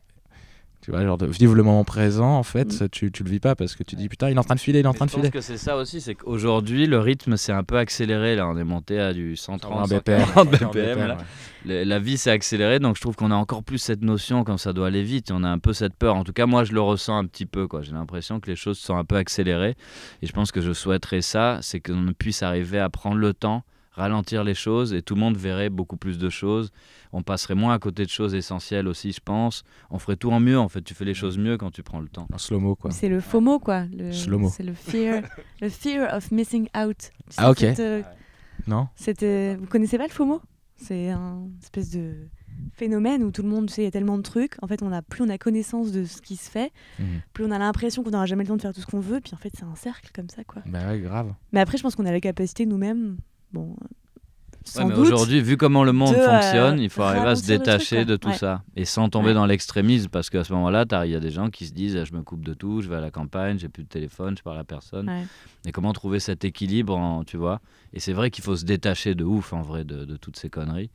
[0.87, 2.87] Tu vois, genre de vivre le moment présent, en fait, Mm.
[2.89, 4.59] tu, tu le vis pas parce que tu dis putain, il est en train de
[4.61, 5.31] filer, il est en train de je pense filer.
[5.31, 8.37] que c'est ça aussi, c'est qu'aujourd'hui le rythme s'est un peu accéléré.
[8.37, 11.07] Là, on est monté à du 130 BPM, 140 BPM, BPM.
[11.09, 11.17] là.
[11.65, 11.83] ouais.
[11.83, 14.71] La vie s'est accélérée, donc je trouve qu'on a encore plus cette notion quand ça
[14.71, 15.29] doit aller vite.
[15.29, 16.15] On a un peu cette peur.
[16.15, 17.67] En tout cas, moi, je le ressens un petit peu.
[17.67, 17.81] quoi.
[17.81, 19.75] J'ai l'impression que les choses sont un peu accélérées.
[20.21, 23.63] Et je pense que je souhaiterais ça, c'est qu'on puisse arriver à prendre le temps,
[23.97, 26.71] ralentir les choses, et tout le monde verrait beaucoup plus de choses.
[27.11, 29.63] On passerait moins à côté de choses essentielles aussi, je pense.
[29.89, 30.57] On ferait tout en mieux.
[30.59, 32.27] En fait, tu fais les choses mieux quand tu prends le temps.
[32.33, 32.91] En slow-mo, quoi.
[32.91, 33.85] C'est le FOMO, quoi.
[33.97, 34.49] Le, Slow-mo.
[34.49, 35.23] C'est le fear,
[35.61, 36.97] le fear of missing out.
[36.99, 37.57] Tu Ah, ok.
[37.59, 38.01] cette, euh,
[38.67, 40.41] Non cette, euh, vous connaissez pas le FOMO?
[40.75, 42.13] C'est un espèce de
[42.73, 44.53] phénomène où tout le monde, tu sais, il y a tellement de trucs.
[44.61, 47.21] En fait, on a, plus on a connaissance de ce qui se fait, Mhm.
[47.33, 49.19] plus on a l'impression qu'on n'aura jamais le temps de faire tout ce qu'on veut.
[49.21, 50.61] Puis en fait, c'est un cercle comme ça, quoi.
[50.67, 51.33] Bah ouais, grave.
[51.51, 53.17] Mais après, je pense qu'on a la capacité nous-mêmes,
[53.57, 53.75] bon,
[54.75, 57.43] euh, Ouais, aujourd'hui, vu comment le monde de, euh, fonctionne, il faut arriver à se
[57.43, 58.33] truc, détacher de tout Ouais.
[58.37, 59.33] ça et sans tomber Ouais.
[59.33, 62.13] dans l'extrémisme parce qu'à ce moment-là, il y a des gens qui se disent je
[62.13, 64.59] me coupe de tout, je vais à la campagne, j'ai plus de téléphone, je parle
[64.59, 65.09] à personne.
[65.65, 67.61] Et comment trouver cet équilibre, en- tu vois?
[67.93, 70.49] Et c'est vrai qu'il faut se détacher de ouf en vrai de, de toutes ces
[70.49, 70.91] conneries.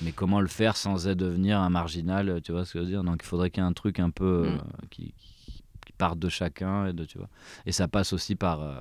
[0.00, 3.04] Mais comment le faire sans devenir un marginal, tu vois ce que je veux dire?
[3.04, 4.60] Donc il faudrait qu'il y ait un truc un peu euh, Mm.
[4.90, 7.28] qui, qui- qui parte de chacun et de tu vois.
[7.66, 8.80] Et ça passe aussi par euh,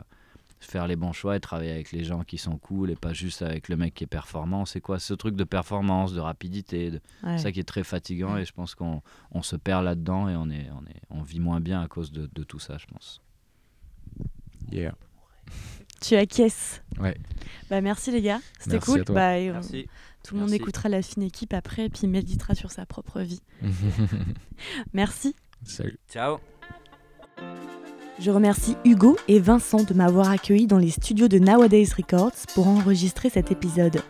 [0.60, 3.42] faire les bons choix et travailler avec les gens qui sont cool et pas juste
[3.42, 4.66] avec le mec qui est performant.
[4.66, 7.38] C'est quoi ce truc de performance, de rapidité de- Ouais.
[7.38, 9.02] Ça qui est très fatigant et je pense qu'on
[9.32, 12.12] on se perd là-dedans et on, est, on, est, on vit moins bien à cause
[12.12, 13.22] de, de tout ça, je pense.
[14.72, 14.96] Yeah.
[16.02, 16.84] Tu acquiesces.
[17.00, 17.18] Ouais.
[17.70, 19.02] Bah merci les gars, c'était cool.
[19.02, 19.16] à toi.
[19.16, 19.88] Bah, on- Merci.
[20.24, 20.62] tout le monde Merci.
[20.62, 23.42] écoutera la fine équipe après et puis méditera sur sa propre vie.
[24.94, 25.36] Merci.
[25.64, 25.98] Salut.
[26.10, 26.38] Ciao.
[28.20, 32.68] Je remercie Hugo et Vincent de m'avoir accueilli dans les studios de Nowadays Records pour
[32.68, 34.02] enregistrer cet épisode.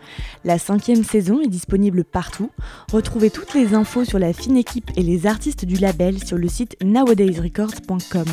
[0.44, 2.50] La cinquième saison est disponible partout.
[2.90, 6.48] Retrouvez toutes les infos sur la fine équipe et les artistes du label sur le
[6.48, 8.26] site nowadaysrecords.com.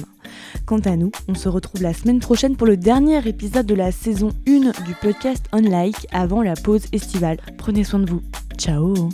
[0.65, 3.91] Quant à nous, on se retrouve la semaine prochaine pour le dernier épisode de la
[3.91, 7.37] saison 1 du podcast Unlike avant la pause estivale.
[7.57, 8.21] Prenez soin de vous.
[8.57, 9.09] Ciao